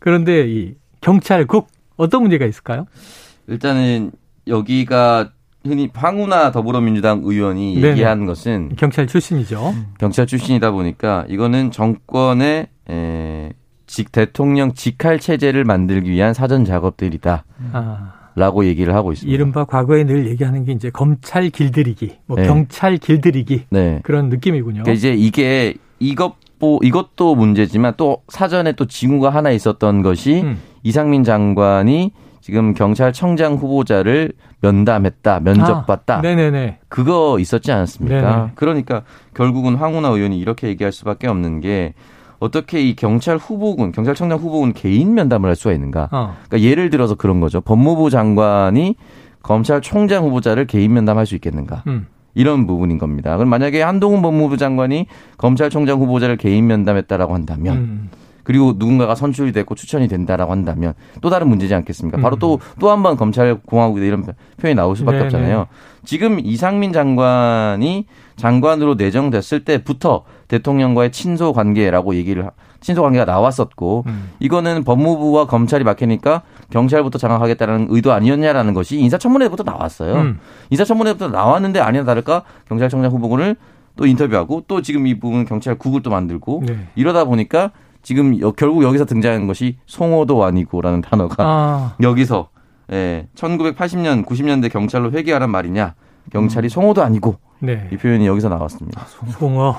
그런데 0.00 0.46
이 0.48 0.74
경찰국 1.00 1.68
어떤 1.96 2.22
문제가 2.22 2.44
있을까요? 2.44 2.86
일단은 3.46 4.10
여기가 4.48 5.30
흔히 5.64 5.90
황우나 5.92 6.50
더불어민주당 6.50 7.22
의원이 7.24 7.74
네네. 7.74 7.88
얘기한 7.90 8.26
것은 8.26 8.70
경찰 8.76 9.06
출신이죠. 9.06 9.74
경찰 9.98 10.26
출신이다 10.26 10.70
보니까 10.70 11.24
이거는 11.28 11.70
정권의 11.70 12.68
에, 12.90 13.52
직 13.86 14.12
대통령 14.12 14.72
직할 14.74 15.18
체제를 15.18 15.64
만들기 15.64 16.10
위한 16.10 16.34
사전 16.34 16.64
작업들이다. 16.64 17.44
아. 17.72 18.12
라고 18.36 18.64
얘기를 18.64 18.94
하고 18.94 19.12
있습니다. 19.12 19.34
이른바 19.34 19.64
과거에 19.64 20.04
늘 20.04 20.28
얘기하는 20.28 20.64
게 20.64 20.70
이제 20.70 20.90
검찰 20.90 21.50
길들이기, 21.50 22.18
뭐 22.26 22.36
네. 22.36 22.46
경찰 22.46 22.96
길들이기 22.96 23.64
네. 23.70 23.98
그런 24.04 24.28
느낌이군요. 24.28 24.84
그러니까 24.84 24.92
이제 24.92 25.12
이게 25.12 25.74
이것 25.98 26.36
뭐 26.60 26.78
이것도 26.82 27.34
문제지만 27.34 27.94
또 27.96 28.22
사전에 28.28 28.72
또 28.72 28.84
징후가 28.84 29.30
하나 29.30 29.50
있었던 29.50 30.02
것이 30.02 30.42
음. 30.42 30.58
이상민 30.84 31.24
장관이 31.24 32.12
지금 32.40 32.74
경찰청장 32.74 33.54
후보자를 33.54 34.32
면담했다, 34.60 35.40
면접봤다. 35.40 36.18
아, 36.18 36.20
네네네. 36.20 36.78
그거 36.88 37.38
있었지 37.38 37.70
않았습니까? 37.70 38.36
네네. 38.36 38.52
그러니까 38.54 39.02
결국은 39.34 39.76
황운하 39.76 40.10
의원이 40.10 40.38
이렇게 40.38 40.68
얘기할 40.68 40.92
수밖에 40.92 41.28
없는 41.28 41.60
게 41.60 41.94
어떻게 42.40 42.80
이 42.80 42.94
경찰 42.94 43.36
후보군, 43.36 43.92
경찰청장 43.92 44.38
후보군 44.38 44.72
개인 44.72 45.14
면담을 45.14 45.48
할 45.48 45.56
수가 45.56 45.72
있는가? 45.72 46.08
어. 46.12 46.36
그러니까 46.48 46.68
예를 46.68 46.90
들어서 46.90 47.14
그런 47.14 47.40
거죠. 47.40 47.60
법무부 47.60 48.10
장관이 48.10 48.96
검찰총장 49.42 50.24
후보자를 50.24 50.66
개인 50.66 50.92
면담할 50.92 51.26
수 51.26 51.34
있겠는가? 51.34 51.82
음. 51.86 52.06
이런 52.34 52.66
부분인 52.66 52.98
겁니다. 52.98 53.36
그럼 53.36 53.48
만약에 53.48 53.82
한동훈 53.82 54.22
법무부 54.22 54.56
장관이 54.56 55.06
검찰총장 55.38 55.98
후보자를 55.98 56.36
개인 56.36 56.66
면담했다라고 56.68 57.34
한다면 57.34 57.76
음. 57.76 58.10
그리고 58.48 58.72
누군가가 58.78 59.14
선출이 59.14 59.52
됐고 59.52 59.74
추천이 59.74 60.08
된다라고 60.08 60.50
한다면 60.52 60.94
또 61.20 61.28
다른 61.28 61.48
문제지 61.48 61.74
않겠습니까? 61.74 62.16
바로 62.18 62.36
또 62.36 62.58
또 62.80 62.88
한 62.88 63.02
번 63.02 63.18
검찰 63.18 63.54
공화국이다 63.56 64.06
이런 64.06 64.24
표현이 64.56 64.74
나올 64.74 64.96
수밖에 64.96 65.18
네네. 65.18 65.24
없잖아요. 65.26 65.66
지금 66.06 66.40
이상민 66.40 66.94
장관이 66.94 68.06
장관으로 68.36 68.94
내정됐을 68.94 69.64
때부터 69.66 70.24
대통령과의 70.48 71.12
친소 71.12 71.52
관계라고 71.52 72.14
얘기를 72.14 72.48
친소 72.80 73.02
관계가 73.02 73.26
나왔었고 73.26 74.04
음. 74.06 74.30
이거는 74.40 74.82
법무부와 74.84 75.46
검찰이 75.46 75.84
막히니까 75.84 76.40
경찰부터 76.70 77.18
장악하겠다는 77.18 77.88
의도 77.90 78.12
아니었냐라는 78.14 78.72
것이 78.72 78.98
인사청문회부터 78.98 79.64
나왔어요. 79.64 80.14
음. 80.14 80.40
인사청문회부터 80.70 81.28
나왔는데 81.28 81.80
아니나 81.80 82.04
다를까 82.06 82.44
경찰청장 82.66 83.12
후보군을 83.12 83.56
또 83.96 84.06
인터뷰하고 84.06 84.62
또 84.68 84.80
지금 84.80 85.06
이 85.06 85.18
부분 85.18 85.44
경찰 85.44 85.74
국을 85.76 86.02
또 86.02 86.08
만들고 86.08 86.62
네. 86.66 86.78
이러다 86.94 87.24
보니까 87.24 87.72
지금 88.02 88.38
결국 88.54 88.82
여기서 88.82 89.04
등장한 89.04 89.46
것이 89.46 89.76
송호도 89.86 90.44
아니고라는 90.44 91.00
단어가 91.02 91.44
아. 91.44 91.96
여기서 92.02 92.48
예, 92.92 93.28
1980년 93.34 94.24
90년대 94.24 94.72
경찰로 94.72 95.12
회귀하란 95.12 95.50
말이냐 95.50 95.94
경찰이 96.32 96.66
음. 96.66 96.68
송호도 96.68 97.02
아니고 97.02 97.36
네. 97.60 97.88
이 97.92 97.96
표현이 97.96 98.26
여기서 98.26 98.48
나왔습니다. 98.48 99.04
송호. 99.06 99.74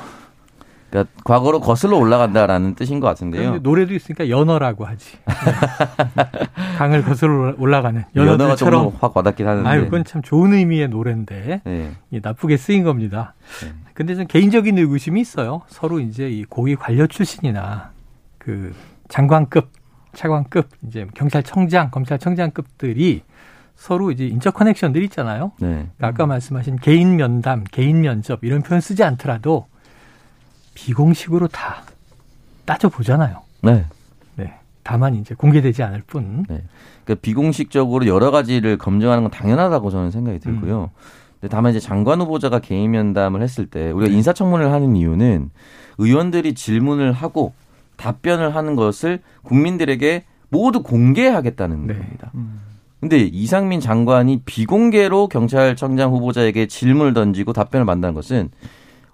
그러니까 0.90 1.14
과거로 1.24 1.60
거슬러 1.60 1.98
올라간다라는 1.98 2.74
뜻인 2.74 3.00
것 3.00 3.08
같은데요. 3.08 3.60
노래도 3.60 3.94
있으니까 3.94 4.28
연어라고 4.28 4.86
하지. 4.86 5.18
네. 5.28 5.36
강을 6.78 7.04
거슬러 7.04 7.54
올라가는 7.60 8.04
연어가 8.16 8.56
좀확 8.56 9.16
와닿긴 9.16 9.48
하는데. 9.48 9.70
아유, 9.70 9.86
그건 9.86 10.04
참 10.04 10.22
좋은 10.22 10.54
의미의 10.54 10.90
노래인데 10.90 11.62
네. 11.64 11.92
나쁘게 12.10 12.58
쓰인 12.58 12.84
겁니다. 12.84 13.36
네. 13.62 13.72
근데 13.94 14.16
좀 14.16 14.26
개인적인 14.26 14.78
의구심이 14.78 15.22
있어요. 15.22 15.62
서로 15.68 16.00
이제 16.00 16.30
이 16.30 16.44
고위 16.44 16.76
관료 16.76 17.06
출신이나 17.06 17.92
그 18.50 18.74
장관급, 19.10 19.70
차관급, 20.14 20.70
이제 20.88 21.06
경찰청장, 21.14 21.92
검찰청장급들이 21.92 23.22
서로 23.76 24.10
이제 24.10 24.26
인적 24.26 24.56
커넥션들 24.56 25.04
있잖아요. 25.04 25.52
네. 25.60 25.68
그러니까 25.68 26.08
아까 26.08 26.26
말씀하신 26.26 26.78
개인 26.78 27.16
면담, 27.16 27.64
개인 27.72 28.02
면접 28.02 28.44
이런 28.44 28.64
표현 28.64 28.82
쓰지 28.82 29.04
않더라도 29.04 29.68
비공식으로 30.74 31.48
다 31.48 31.84
따져 32.66 32.90
보잖아요. 32.90 33.44
네. 33.62 33.86
네. 34.36 34.56
다만 34.82 35.14
이제 35.14 35.36
공개되지 35.36 35.84
않을 35.84 36.02
뿐. 36.08 36.44
네. 36.50 36.64
그러니까 37.06 37.22
비공식적으로 37.22 38.08
여러 38.08 38.32
가지를 38.32 38.80
검증하는 38.80 39.24
건 39.24 39.32
당연하다고 39.32 39.92
저는 39.92 40.10
생각이 40.10 40.40
들고요. 40.40 40.84
음. 40.86 40.88
근데 41.40 41.56
다만 41.56 41.72
이제 41.72 41.80
장관 41.80 42.20
후보자가 42.20 42.60
개인 42.60 42.92
면담을 42.92 43.44
했을 43.44 43.68
때 43.68 43.92
우리가 43.92 44.10
네. 44.10 44.18
인사청문회를 44.18 44.72
하는 44.72 44.96
이유는 44.96 45.52
의원들이 46.00 46.56
질문을 46.56 47.12
하고 47.12 47.54
답변을 48.00 48.56
하는 48.56 48.76
것을 48.76 49.20
국민들에게 49.44 50.24
모두 50.50 50.82
공개하겠다는 50.82 51.88
네. 51.88 51.94
겁니다. 51.94 52.32
음. 52.36 52.62
근데 53.00 53.20
이상민 53.20 53.80
장관이 53.80 54.42
비공개로 54.46 55.28
경찰청장 55.28 56.12
후보자에게 56.12 56.68
질문을 56.68 57.14
던지고 57.14 57.54
답변을 57.54 57.86
만다는 57.86 58.14
것은 58.14 58.50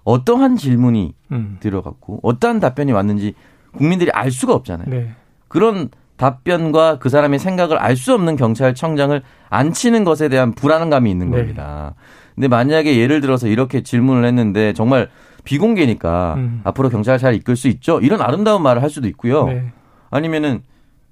어떠한 0.04 0.56
질문이 0.56 1.14
음. 1.32 1.56
들어갔고 1.60 2.20
어떠한 2.22 2.60
답변이 2.60 2.92
왔는지 2.92 3.34
국민들이 3.72 4.10
알 4.12 4.30
수가 4.30 4.54
없잖아요. 4.54 4.88
네. 4.88 5.10
그런 5.48 5.90
답변과 6.16 6.98
그 6.98 7.08
사람의 7.08 7.38
생각을 7.38 7.76
알 7.78 7.96
수 7.96 8.14
없는 8.14 8.36
경찰청장을 8.36 9.20
앉히는 9.50 10.04
것에 10.04 10.28
대한 10.28 10.52
불안감이 10.52 11.10
있는 11.10 11.30
네. 11.30 11.38
겁니다. 11.38 11.94
근데 12.34 12.48
만약에 12.48 12.96
예를 12.98 13.20
들어서 13.20 13.48
이렇게 13.48 13.82
질문을 13.82 14.24
했는데 14.24 14.72
정말 14.72 15.08
비공개니까 15.46 16.34
음. 16.36 16.60
앞으로 16.64 16.90
경찰 16.90 17.18
잘 17.18 17.34
이끌 17.34 17.56
수 17.56 17.68
있죠? 17.68 18.00
이런 18.00 18.20
아름다운 18.20 18.62
말을 18.62 18.82
할 18.82 18.90
수도 18.90 19.08
있고요. 19.08 19.46
네. 19.46 19.72
아니면은 20.10 20.62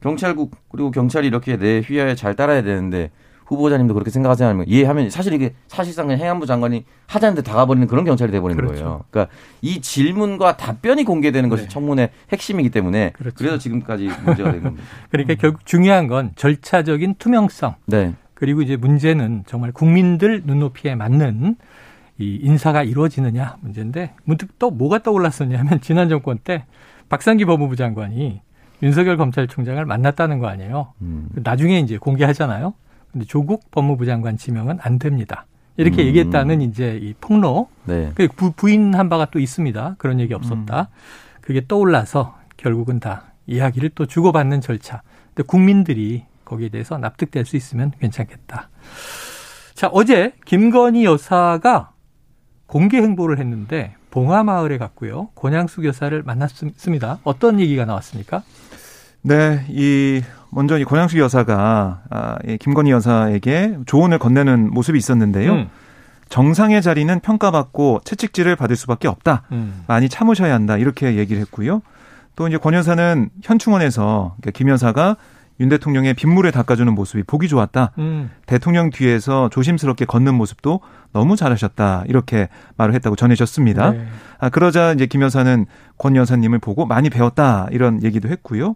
경찰국 0.01 0.51
그리고 0.71 0.91
경찰이 0.91 1.27
이렇게 1.27 1.57
내 1.57 1.81
휘하에 1.81 2.15
잘 2.15 2.35
따라야 2.35 2.63
되는데 2.63 3.11
후보자님도 3.47 3.95
그렇게 3.95 4.11
생각하지 4.11 4.45
않으면 4.45 4.67
이해하면 4.69 5.11
사실 5.11 5.33
이게 5.33 5.55
사실상 5.69 6.07
그냥 6.07 6.21
행안부 6.21 6.47
장관이 6.47 6.85
하자는데 7.07 7.43
다가버리는 7.43 7.87
그런 7.87 8.05
경찰이 8.05 8.33
돼버리는 8.33 8.63
그렇죠. 8.63 8.85
거예요. 8.85 9.05
그러니까 9.11 9.35
이 9.63 9.81
질문과 9.81 10.57
답변이 10.57 11.05
공개되는 11.05 11.49
것이 11.49 11.65
네. 11.65 11.69
청문회 11.69 12.11
핵심이기 12.33 12.71
때문에 12.71 13.13
그렇죠. 13.13 13.35
그래서 13.37 13.59
지금까지 13.59 14.11
문제가 14.25 14.53
된 14.53 14.63
겁니다. 14.63 14.85
그러니까 15.11 15.35
결국 15.35 15.65
중요한 15.67 16.07
건 16.07 16.33
절차적인 16.37 17.17
투명성. 17.19 17.75
네. 17.87 18.15
그리고 18.35 18.63
이제 18.63 18.77
문제는 18.77 19.45
정말 19.47 19.73
국민들 19.73 20.43
눈높이에 20.45 20.95
맞는 20.97 21.57
이 22.19 22.39
인사가 22.43 22.83
이루어지느냐 22.83 23.57
문제인데 23.61 24.15
문득 24.25 24.59
또 24.59 24.71
뭐가 24.71 25.01
떠올랐었냐면 25.01 25.81
지난 25.81 26.09
정권 26.09 26.39
때 26.39 26.65
박상기 27.09 27.45
법무부 27.45 27.77
장관이 27.77 28.41
윤석열 28.83 29.17
검찰총장을 29.17 29.85
만났다는 29.85 30.39
거 30.39 30.47
아니에요. 30.47 30.93
음. 31.01 31.29
나중에 31.35 31.81
이제 31.81 31.99
공개하잖아요. 31.99 32.75
근데 33.13 33.27
조국 33.27 33.71
법무부 33.71 34.07
장관 34.07 34.37
지명은 34.37 34.79
안 34.81 34.99
됩니다. 34.99 35.47
이렇게 35.77 36.03
음. 36.03 36.07
얘기했다는 36.09 36.61
이제 36.63 36.99
이 37.01 37.15
폭로. 37.21 37.69
네. 37.85 38.13
그 38.15 38.29
부, 38.29 38.53
부인한 38.53 39.09
바가 39.09 39.27
또 39.27 39.39
있습니다. 39.39 39.97
그런 39.99 40.21
얘기 40.21 40.35
없었다. 40.35 40.81
음. 40.81 40.87
그게 41.41 41.67
떠올라서 41.67 42.37
결국은 42.57 43.01
다 43.01 43.33
이야기를 43.47 43.91
또 43.95 44.07
주고받는 44.07 44.61
절차. 44.61 45.03
근데 45.35 45.47
국민들이 45.47 46.25
거기에 46.45 46.69
대해서 46.69 46.99
납득될 46.99 47.45
수 47.45 47.57
있으면 47.57 47.93
괜찮겠다. 48.01 48.69
자, 49.75 49.89
어제 49.89 50.33
김건희 50.45 51.05
여사가 51.05 51.91
공개 52.67 52.99
행보를 52.99 53.39
했는데 53.39 53.95
봉화마을에 54.11 54.79
갔고요. 54.79 55.29
권양숙 55.35 55.85
여사를 55.85 56.23
만났습니다. 56.23 57.19
어떤 57.25 57.61
얘기가 57.61 57.85
나왔습니까? 57.85 58.43
네, 59.23 59.65
이 59.69 60.23
먼저 60.51 60.79
이 60.79 60.85
권양숙 60.85 61.19
여사가 61.19 62.03
아, 62.11 62.37
이 62.47 62.59
김건희 62.59 62.91
여사에게 62.91 63.79
조언을 63.87 64.19
건네는 64.19 64.71
모습이 64.71 64.99
있었는데요. 64.99 65.53
음. 65.53 65.71
정상의 66.29 66.83
자리는 66.83 67.21
평가받고 67.21 68.01
채찍질을 68.05 68.57
받을 68.57 68.77
수밖에 68.77 69.09
없다. 69.09 69.43
음. 69.53 69.85
많이 69.87 70.09
참으셔야 70.09 70.55
한다. 70.55 70.77
이렇게 70.77 71.17
얘기를 71.17 71.41
했고요. 71.43 71.83
또 72.37 72.49
이제 72.49 72.57
권 72.57 72.75
여사는 72.75 73.31
현충원에서 73.43 74.35
그러니까 74.41 74.51
김 74.57 74.69
여사가 74.69 75.17
윤 75.61 75.69
대통령의 75.69 76.15
빗물을 76.15 76.51
닦아주는 76.51 76.93
모습이 76.95 77.23
보기 77.23 77.49
좋았다. 77.49 77.93
음. 77.99 78.31
대통령 78.47 78.91
뒤에서 78.91 79.49
조심스럽게 79.51 80.05
걷는 80.05 80.35
모습도 80.35 80.81
너무 81.13 81.37
잘하셨다. 81.37 82.05
이렇게 82.09 82.49
말을 82.77 82.93
했다고 82.95 83.15
전해졌습니다. 83.15 83.93
네. 83.93 84.07
아, 84.39 84.49
그러자 84.49 84.93
이제 84.93 85.07
김 85.07 85.23
여사는 85.23 85.67
권 85.97 86.17
여사님을 86.17 86.59
보고 86.59 86.87
많이 86.87 87.09
배웠다. 87.09 87.69
이런 87.71 88.03
얘기도 88.03 88.29
했고요. 88.29 88.75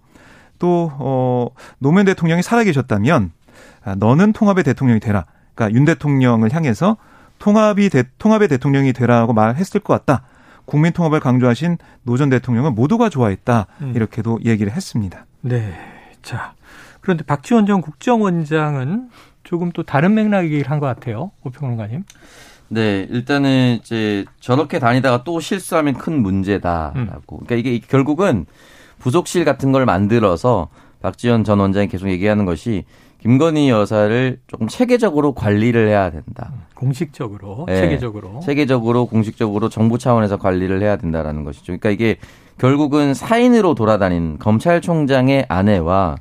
또, 0.60 0.92
어, 0.98 1.48
노무현 1.78 2.06
대통령이 2.06 2.42
살아계셨다면, 2.42 3.32
아, 3.84 3.94
너는 3.96 4.32
통합의 4.32 4.64
대통령이 4.64 5.00
되라. 5.00 5.26
그러니까 5.54 5.76
윤 5.76 5.84
대통령을 5.84 6.52
향해서 6.52 6.96
통합이 7.40 7.90
대, 7.90 8.04
통합의 8.18 8.46
대통령이 8.48 8.92
되라고 8.92 9.32
말했을 9.32 9.80
것 9.80 9.94
같다. 9.94 10.22
국민 10.64 10.92
통합을 10.92 11.18
강조하신 11.20 11.78
노 12.02 12.16
전 12.16 12.28
대통령은 12.28 12.74
모두가 12.74 13.08
좋아했다. 13.08 13.66
음. 13.82 13.92
이렇게도 13.96 14.40
얘기를 14.44 14.72
했습니다. 14.72 15.26
네. 15.40 15.72
자, 16.22 16.54
그런데 17.00 17.24
박지원 17.24 17.66
전 17.66 17.80
국정원장은 17.80 19.08
조금 19.44 19.70
또 19.72 19.82
다른 19.82 20.14
맥락 20.14 20.44
얘기를 20.44 20.70
한 20.70 20.78
것 20.80 20.86
같아요. 20.86 21.30
오평론가님. 21.44 22.04
네, 22.68 23.06
일단은 23.08 23.78
이제 23.80 24.26
저렇게 24.40 24.78
다니다가 24.78 25.24
또 25.24 25.40
실수하면 25.40 25.94
큰 25.94 26.20
문제다라고. 26.22 27.36
음. 27.38 27.46
그러니까 27.46 27.54
이게 27.54 27.78
결국은 27.78 28.44
부속실 28.98 29.44
같은 29.44 29.72
걸 29.72 29.86
만들어서 29.86 30.68
박지원 31.00 31.44
전 31.44 31.60
원장이 31.60 31.88
계속 31.88 32.08
얘기하는 32.10 32.44
것이 32.44 32.84
김건희 33.20 33.68
여사를 33.68 34.40
조금 34.46 34.68
체계적으로 34.68 35.32
관리를 35.32 35.88
해야 35.88 36.10
된다. 36.10 36.52
음, 36.52 36.60
공식적으로, 36.74 37.64
네, 37.66 37.80
체계적으로. 37.80 38.40
체계적으로, 38.40 39.06
공식적으로 39.06 39.68
정부 39.68 39.98
차원에서 39.98 40.36
관리를 40.36 40.80
해야 40.82 40.96
된다라는 40.96 41.42
것이죠. 41.44 41.64
그러니까 41.66 41.90
이게 41.90 42.16
결국은 42.58 43.14
사인으로 43.14 43.74
돌아다닌 43.74 44.38
검찰총장의 44.38 45.46
아내와 45.48 46.16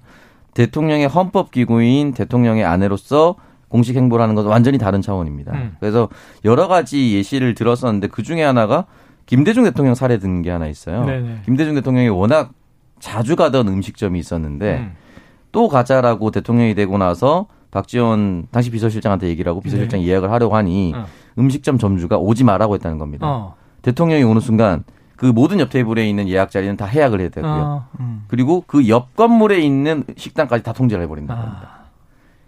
대통령의 0.56 1.08
헌법 1.08 1.52
기구인 1.52 2.14
대통령의 2.14 2.64
아내로서 2.66 3.36
공식 3.70 3.96
행보를 3.96 4.24
하는 4.24 4.34
것은 4.34 4.50
완전히 4.50 4.78
다른 4.80 5.02
차원입니다. 5.02 5.52
음. 5.54 5.76
그래서 5.80 6.10
여러 6.46 6.68
가지 6.68 7.14
예시를 7.14 7.54
들었었는데 7.54 8.08
그 8.08 8.24
중에 8.24 8.42
하나가 8.44 8.86
김대중 9.28 9.66
대통령 9.66 9.94
사례 9.94 10.18
든 10.20 10.42
게 10.42 10.50
하나 10.50 10.68
있어요. 10.68 11.06
네네. 11.06 11.42
김대중 11.46 11.76
대통령이 11.76 12.10
워낙 12.10 12.54
자주 13.00 13.36
가던 13.36 13.68
음식점이 13.68 14.18
있었는데 14.18 14.78
음. 14.78 14.94
또 15.52 15.68
가자라고 15.68 16.32
대통령이 16.32 16.76
되고 16.76 16.98
나서 16.98 17.48
박지원 17.72 18.48
당시 18.52 18.72
비서실장한테 18.72 19.28
얘기를 19.28 19.50
하고 19.50 19.62
비서실장 19.62 20.00
네. 20.02 20.08
예약을 20.08 20.32
하려고 20.32 20.56
하니 20.56 20.94
어. 20.96 21.06
음식점 21.38 21.78
점주가 21.78 22.18
오지 22.18 22.44
마라고 22.44 22.76
했다는 22.76 22.98
겁니다. 22.98 23.28
어. 23.28 23.56
대통령이 23.82 24.24
오는 24.24 24.42
순간 24.42 24.84
그 25.16 25.26
모든 25.26 25.60
옆 25.60 25.70
테이블에 25.70 26.08
있는 26.08 26.28
예약 26.30 26.52
자리는 26.52 26.78
다 26.78 26.88
예약을 26.94 27.20
해야 27.22 27.30
되고요. 27.30 27.52
어, 27.52 27.88
음. 28.00 28.24
그리고 28.28 28.64
그 28.68 28.88
옆 28.88 29.16
건물에 29.16 29.60
있는 29.60 30.04
식당까지 30.16 30.64
다 30.64 30.74
통제를 30.74 31.04
해버린다는 31.06 31.42
아. 31.42 31.46
겁니다. 31.46 31.77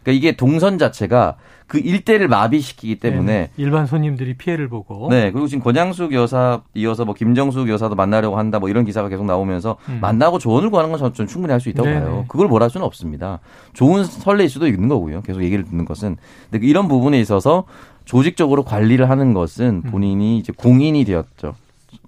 그러니까 0.10 0.12
이게 0.12 0.36
동선 0.36 0.78
자체가 0.78 1.36
그 1.68 1.78
일대를 1.78 2.28
마비시키기 2.28 3.00
때문에 3.00 3.32
네 3.32 3.50
일반 3.58 3.86
손님들이 3.86 4.34
피해를 4.34 4.68
보고 4.70 5.08
네 5.10 5.32
그리고 5.32 5.48
지금 5.48 5.64
권양숙 5.64 6.14
여사 6.14 6.62
이어서 6.74 7.06
뭐 7.06 7.14
김정숙 7.14 7.70
여사도 7.70 7.94
만나려고 7.96 8.38
한다 8.38 8.58
뭐 8.60 8.70
이런 8.70 8.86
기사가 8.86 9.08
계속 9.08 9.26
나오면서 9.26 9.78
음. 9.88 10.00
만나고 10.02 10.40
조언을 10.40 10.72
구하는 10.72 10.92
건 10.92 11.14
저는 11.14 11.28
충분히 11.28 11.52
할 11.52 11.60
수 11.60 11.68
있다고 11.68 11.90
네네. 11.90 12.00
봐요. 12.00 12.26
그걸 12.30 12.48
뭐라 12.48 12.64
할 12.64 12.70
수는 12.70 12.86
없습니다. 12.86 13.40
좋은 13.74 14.06
설레일 14.06 14.50
수도 14.50 14.66
있는 14.66 14.88
거고요. 14.88 15.22
계속 15.24 15.44
얘기를 15.44 15.66
듣는 15.66 15.84
것은 15.84 16.16
근데 16.50 16.66
이런 16.66 16.88
부분에 16.88 17.20
있어서 17.20 17.66
조직적으로 18.06 18.64
관리를 18.64 19.10
하는 19.10 19.34
것은 19.34 19.82
본인이 19.84 20.38
이제 20.38 20.54
공인이 20.56 21.04
되었죠. 21.04 21.54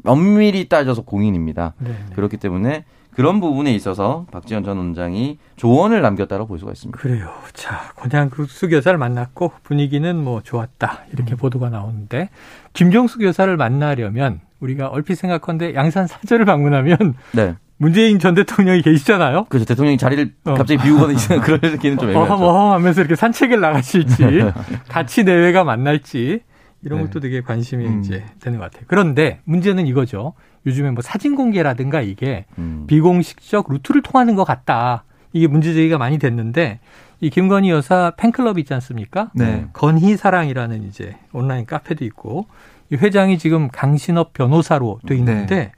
엄밀히 0.05 0.69
따져서 0.69 1.01
공인입니다. 1.01 1.73
네네. 1.79 1.95
그렇기 2.15 2.37
때문에 2.37 2.85
그런 3.13 3.39
부분에 3.41 3.73
있어서 3.73 4.25
박지원 4.31 4.63
전 4.63 4.77
원장이 4.77 5.37
조언을 5.57 6.01
남겼다고 6.01 6.47
볼 6.47 6.59
수가 6.59 6.71
있습니다. 6.71 6.97
그래요. 6.97 7.29
자, 7.53 7.91
권양숙 7.97 8.71
여사를 8.71 8.97
만났고 8.97 9.51
분위기는 9.63 10.15
뭐 10.15 10.41
좋았다 10.41 11.05
이렇게 11.13 11.35
음. 11.35 11.37
보도가 11.37 11.69
나오는데 11.69 12.29
김종숙 12.73 13.23
여사를 13.23 13.55
만나려면 13.57 14.39
우리가 14.59 14.87
얼핏 14.87 15.15
생각한데 15.15 15.75
양산 15.75 16.07
사저를 16.07 16.45
방문하면 16.45 17.15
네. 17.33 17.55
문재인 17.77 18.19
전 18.19 18.35
대통령이 18.35 18.83
계시잖아요. 18.83 19.45
그렇죠. 19.45 19.65
대통령이 19.65 19.97
자리를 19.97 20.33
어. 20.45 20.53
갑자기 20.53 20.81
비우거나 20.83 21.13
그럴 21.41 21.59
기는 21.79 21.97
좀 21.97 22.11
애매하죠. 22.11 22.33
어허 22.33 22.73
하면서 22.73 23.01
이렇게 23.01 23.15
산책을 23.15 23.59
나가실지 23.59 24.51
같이 24.87 25.23
내외가 25.23 25.63
만날지 25.63 26.41
이런 26.83 26.99
네. 26.99 27.05
것도 27.05 27.19
되게 27.19 27.41
관심이 27.41 27.85
음. 27.85 27.99
이제 27.99 28.23
되는 28.39 28.57
것 28.59 28.65
같아요. 28.65 28.85
그런데 28.87 29.39
문제는 29.45 29.87
이거죠. 29.87 30.33
요즘에 30.65 30.91
뭐 30.91 31.01
사진 31.01 31.35
공개라든가 31.35 32.01
이게 32.01 32.45
음. 32.57 32.85
비공식적 32.87 33.67
루트를 33.69 34.01
통하는 34.01 34.35
것 34.35 34.43
같다. 34.43 35.03
이게 35.33 35.47
문제 35.47 35.73
제기가 35.73 35.97
많이 35.97 36.17
됐는데 36.17 36.79
이 37.19 37.29
김건희 37.29 37.69
여사 37.69 38.13
팬클럽 38.17 38.57
있지 38.59 38.73
않습니까? 38.73 39.31
네. 39.33 39.67
건희 39.73 40.17
사랑이라는 40.17 40.83
이제 40.83 41.15
온라인 41.31 41.65
카페도 41.65 42.03
있고 42.05 42.47
이 42.91 42.95
회장이 42.95 43.37
지금 43.37 43.69
강신업 43.69 44.33
변호사로 44.33 44.99
돼 45.05 45.15
있는데 45.15 45.55
네. 45.55 45.71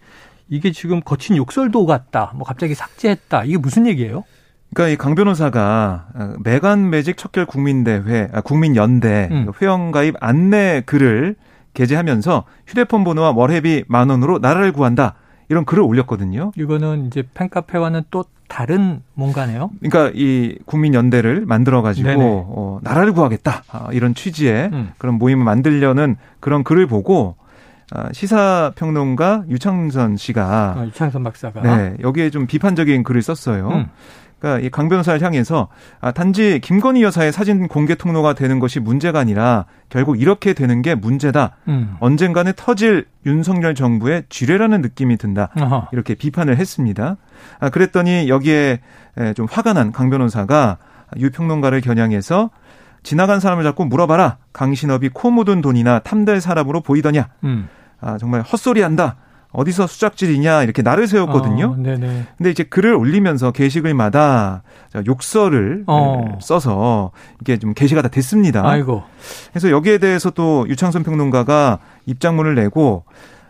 이게 0.50 0.72
지금 0.72 1.02
거친 1.02 1.36
욕설도 1.36 1.86
같다. 1.86 2.32
뭐 2.36 2.46
갑자기 2.46 2.76
삭제했다. 2.76 3.44
이게 3.44 3.58
무슨 3.58 3.88
얘기예요? 3.88 4.24
그러니까 4.74 4.88
이 4.94 4.98
강 4.98 5.16
변호사가 5.16 6.08
매간 6.44 6.90
매직 6.90 7.18
척결 7.18 7.46
국민대회, 7.46 8.30
아, 8.34 8.42
국민연대 8.42 9.30
음. 9.32 9.52
회원가입 9.62 10.16
안내 10.20 10.82
글을 10.86 11.36
게재하면서 11.74 12.44
휴대폰 12.68 13.04
번호와 13.04 13.32
월회비 13.32 13.86
만 13.88 14.10
원으로 14.10 14.40
나라를 14.40 14.72
구한다. 14.72 15.16
이런 15.50 15.66
글을 15.66 15.84
올렸거든요. 15.84 16.52
이거는 16.56 17.08
이제 17.08 17.24
팬카페와는 17.34 18.04
또 18.12 18.26
다른 18.48 19.02
뭔가네요. 19.14 19.72
그러니까 19.82 20.12
이 20.16 20.58
국민연대를 20.66 21.46
만들어 21.46 21.82
가지고 21.82 22.10
어, 22.56 22.80
나라를 22.82 23.14
구하겠다 23.14 23.64
아, 23.72 23.88
이런 23.92 24.14
취지의 24.16 24.70
음. 24.72 24.92
그런 24.98 25.16
모임을 25.16 25.44
만들려는 25.44 26.16
그런 26.40 26.64
글을 26.64 26.88
보고 26.88 27.36
아, 27.92 28.10
시사 28.14 28.72
평론가 28.76 29.44
유창선 29.50 30.18
씨가 30.18 30.76
아, 30.78 30.86
유창선 30.86 31.24
박사가 31.24 31.62
네 31.62 31.98
여기에 32.02 32.30
좀 32.30 32.48
비판적인 32.48 33.04
글을 33.04 33.22
썼어요. 33.22 33.68
음. 33.70 33.86
그러니까 34.44 34.68
이 34.68 34.70
강 34.70 34.90
변호사를 34.90 35.22
향해서 35.22 35.70
아, 36.02 36.12
단지 36.12 36.60
김건희 36.60 37.02
여사의 37.02 37.32
사진 37.32 37.70
공개 37.70 37.96
통로가 37.96 38.34
되는 38.34 38.60
것이 38.60 38.82
문제가 38.82 39.20
아니라 39.20 39.66
결국 39.88 40.20
이렇게 40.20 40.54
되는 40.54 40.82
게 40.82 40.96
문제다. 40.96 41.56
음. 41.70 41.96
언젠가는 42.02 42.52
터질 42.58 43.06
윤석열 43.26 43.74
정부의 43.74 44.24
쥐뢰라는 44.28 44.82
느낌이 44.82 45.16
든다. 45.18 45.50
어허. 45.58 45.88
이렇게 45.94 46.14
비판을 46.16 46.58
했습니다. 46.58 47.16
아, 47.62 47.70
그랬더니 47.70 48.28
여기에 48.28 48.82
좀 49.36 49.48
화가 49.50 49.72
난 49.74 49.94
강 49.94 50.10
변호사가 50.10 50.78
유 51.20 51.32
평론가를 51.32 51.80
겨냥해서 51.82 52.50
지나간 53.04 53.40
사람을 53.40 53.64
자꾸 53.64 53.86
물어봐라. 53.86 54.38
강신업이 54.52 55.10
코 55.14 55.32
묻은 55.32 55.62
돈이나 55.62 56.00
탐될 56.00 56.42
사람으로 56.42 56.82
보이더냐. 56.82 57.30
음. 57.46 57.70
아, 58.02 58.18
정말 58.18 58.42
헛소리한다. 58.42 59.16
어디서 59.54 59.88
수작질이냐 59.88 60.64
이렇게 60.64 60.82
나를 60.82 61.08
세웠거든요. 61.08 61.76
어, 61.78 61.82
네네. 61.82 62.26
근데 62.38 62.50
이제 62.52 62.64
글을 62.64 62.96
올리면서 62.96 63.52
게시글마다 63.52 64.64
욕설을 65.06 65.84
어. 65.88 66.40
써서 66.42 67.12
이게 67.40 67.58
좀 67.58 67.74
게시가 67.74 68.02
다 68.02 68.10
됐습니다. 68.10 68.68
아이고. 68.68 69.04
그래서 69.52 69.70
여기에 69.70 70.00
대해서 70.00 70.32
또 70.32 70.66
유창선 70.68 71.04
평론가가 71.04 71.80
입장문을 72.08 72.56
내고 72.56 73.06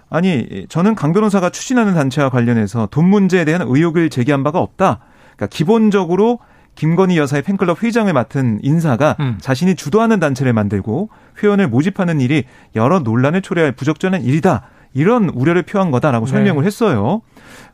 아니 0.10 0.68
저는 0.70 0.94
강 0.94 1.14
변호사가 1.14 1.50
추진하는 1.50 1.94
단체와 1.94 2.30
관련해서 2.30 2.88
돈 2.92 3.10
문제에 3.10 3.46
대한 3.46 3.62
의혹을 3.66 4.10
제기한 4.10 4.44
바가 4.44 4.60
없다. 4.60 5.00
그러니까 5.36 5.48
기본적으로 5.48 6.40
김건희 6.76 7.18
여사의 7.18 7.44
팬클럽 7.44 7.84
회장을 7.84 8.12
맡은 8.12 8.60
인사가 8.62 9.16
음. 9.20 9.38
자신이 9.40 9.76
주도하는 9.76 10.20
단체를 10.20 10.54
만들고 10.54 11.10
회원을 11.42 11.68
모집하는 11.68 12.20
일이 12.20 12.44
여러 12.76 13.00
논란을 13.00 13.42
초래할 13.42 13.72
부적절한 13.74 14.24
일이다. 14.24 14.64
이런 14.94 15.30
우려를 15.30 15.64
표한 15.64 15.92
거다라고 15.92 16.26
네. 16.26 16.32
설명을 16.32 16.66
했어요. 16.66 17.22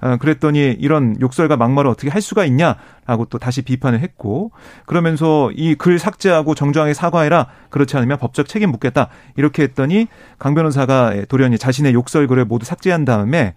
어, 0.02 0.18
그랬더니 0.18 0.78
이런 0.80 1.16
욕설과 1.20 1.58
막말을 1.58 1.90
어떻게 1.90 2.10
할 2.10 2.22
수가 2.22 2.46
있냐라고 2.46 3.26
또 3.30 3.38
다시 3.38 3.62
비판을 3.62 4.00
했고 4.00 4.52
그러면서 4.86 5.52
이 5.56 5.76
글 5.76 6.00
삭제하고 6.00 6.56
정정하게 6.56 6.94
사과해라 6.94 7.48
그렇지 7.70 7.98
않으면 7.98 8.18
법적 8.18 8.48
책임 8.48 8.72
묻겠다 8.72 9.10
이렇게 9.36 9.64
했더니 9.64 10.08
강 10.38 10.56
변호사가 10.56 11.26
돌연히 11.28 11.58
자신의 11.58 11.94
욕설 11.94 12.28
글을 12.28 12.46
모두 12.46 12.66
삭제한 12.66 13.06
다음에 13.06 13.56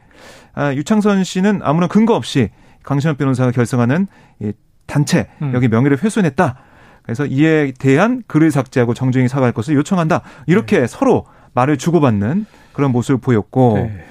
아, 0.55 0.75
유창선 0.75 1.25
씨는 1.25 1.61
아무런 1.63 1.89
근거 1.89 2.15
없이 2.15 2.51
강신업 2.83 3.19
변호사가 3.19 3.53
결성하는 3.53 4.07
이 4.41 4.53
단체 4.87 5.29
음. 5.41 5.53
여기 5.55 5.69
명예를 5.69 6.03
훼손했다. 6.03 6.57
그래서 7.03 7.27
이에 7.27 7.73
대한 7.79 8.23
글을 8.27 8.51
삭제하고 8.51 8.95
정정히 8.95 9.29
사과할 9.29 9.53
것을 9.53 9.75
요청한다. 9.75 10.23
이렇게 10.47 10.81
네. 10.81 10.87
서로 10.87 11.27
말을 11.55 11.77
주고받는 11.77 12.47
그런 12.73 12.93
모습을 12.93 13.21
보였고 13.21 13.75
네. 13.77 14.05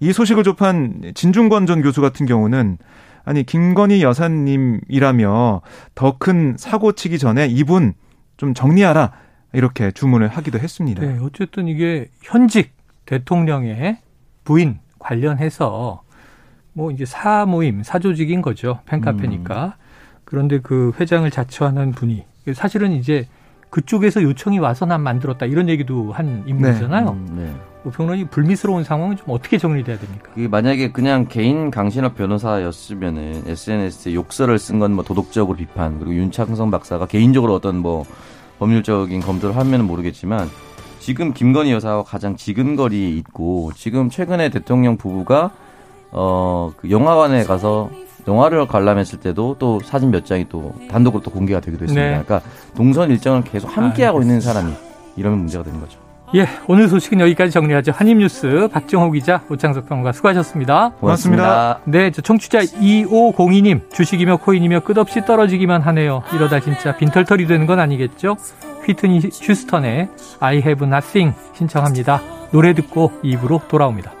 이 0.00 0.12
소식을 0.12 0.44
접한 0.44 1.12
진중권 1.14 1.66
전 1.66 1.82
교수 1.82 2.00
같은 2.00 2.26
경우는 2.26 2.78
아니 3.24 3.42
김건희 3.44 4.02
여사님이라며 4.02 5.62
더 5.94 6.16
큰 6.18 6.56
사고 6.58 6.92
치기 6.92 7.18
전에 7.18 7.46
이분 7.46 7.94
좀 8.36 8.54
정리하라 8.54 9.12
이렇게 9.52 9.90
주문을 9.92 10.28
하기도 10.28 10.58
했습니다. 10.58 11.00
네, 11.00 11.18
어쨌든 11.22 11.68
이게 11.68 12.08
현직 12.22 12.72
대통령의 13.06 13.98
부인 14.44 14.78
관련해서 14.98 16.02
뭐 16.72 16.90
이제 16.90 17.04
사모임 17.04 17.82
사조직인 17.82 18.42
거죠 18.42 18.80
팬카페니까. 18.86 19.64
음. 19.66 19.72
그런데 20.24 20.60
그 20.60 20.92
회장을 20.98 21.30
자처하는 21.30 21.92
분이 21.92 22.24
사실은 22.54 22.92
이제 22.92 23.26
그쪽에서 23.78 24.22
요청이 24.22 24.60
와서 24.60 24.86
난 24.86 25.00
만들었다 25.00 25.46
이런 25.46 25.68
얘기도 25.68 26.12
한 26.12 26.44
인물이잖아요. 26.46 27.04
네. 27.06 27.10
음, 27.10 27.34
네. 27.36 27.52
우평론이 27.82 28.26
불미스러운 28.28 28.84
상황은 28.84 29.16
좀 29.16 29.26
어떻게 29.30 29.58
정리돼야 29.58 29.98
됩니까? 29.98 30.30
만약에 30.48 30.92
그냥 30.92 31.26
개인 31.28 31.72
강신업 31.72 32.14
변호사였으면은 32.14 33.42
SNS에 33.48 34.14
욕설을 34.14 34.60
쓴 34.60 34.78
건 34.78 34.92
뭐 34.92 35.02
도덕적으로 35.02 35.56
비판 35.56 35.98
그리고 35.98 36.14
윤창성 36.14 36.70
박사가 36.70 37.06
개인적으로 37.06 37.52
어떤 37.52 37.78
뭐 37.78 38.04
법률적인 38.60 39.20
검토를 39.20 39.56
하면은 39.56 39.86
모르겠지만 39.86 40.48
지금 41.00 41.34
김건희 41.34 41.72
여사와 41.72 42.04
가장 42.04 42.36
지근거리에 42.36 43.08
있고 43.08 43.72
지금 43.74 44.08
최근에 44.08 44.50
대통령 44.50 44.96
부부가 44.96 45.50
어 46.12 46.70
그 46.76 46.90
영화관에 46.90 47.42
가서 47.42 47.90
영화를 48.26 48.66
관람했을 48.66 49.20
때도 49.20 49.56
또 49.58 49.80
사진 49.84 50.10
몇 50.10 50.24
장이 50.24 50.46
또 50.48 50.74
단독으로 50.90 51.22
또 51.22 51.30
공개가 51.30 51.60
되기도 51.60 51.84
했습니다. 51.84 52.18
네. 52.18 52.22
그러니까 52.24 52.40
동선 52.76 53.10
일정을 53.10 53.44
계속 53.44 53.76
함께하고 53.76 54.18
아, 54.18 54.22
있는 54.22 54.40
사람이 54.40 54.72
이러면 55.16 55.38
문제가 55.40 55.64
되는 55.64 55.80
거죠. 55.80 55.98
예, 56.34 56.48
오늘 56.66 56.88
소식은 56.88 57.20
여기까지 57.20 57.52
정리하죠. 57.52 57.92
한입뉴스 57.92 58.68
박정호 58.72 59.12
기자, 59.12 59.42
오창석 59.48 59.88
평론가 59.88 60.10
수고하셨습니다. 60.12 60.90
고맙습니다. 60.98 61.78
네, 61.84 62.10
저 62.10 62.22
청취자 62.22 62.60
2502님 62.60 63.92
주식이며 63.92 64.38
코인이며 64.38 64.80
끝없이 64.80 65.24
떨어지기만 65.24 65.82
하네요. 65.82 66.24
이러다 66.34 66.58
진짜 66.58 66.96
빈털털이 66.96 67.46
되는 67.46 67.66
건 67.66 67.78
아니겠죠? 67.78 68.36
휘트니 68.84 69.20
휴스턴의 69.32 70.08
I 70.40 70.56
have 70.56 70.84
nothing 70.86 71.36
신청합니다. 71.54 72.20
노래 72.50 72.74
듣고 72.74 73.12
입으로 73.22 73.60
돌아옵니다. 73.68 74.12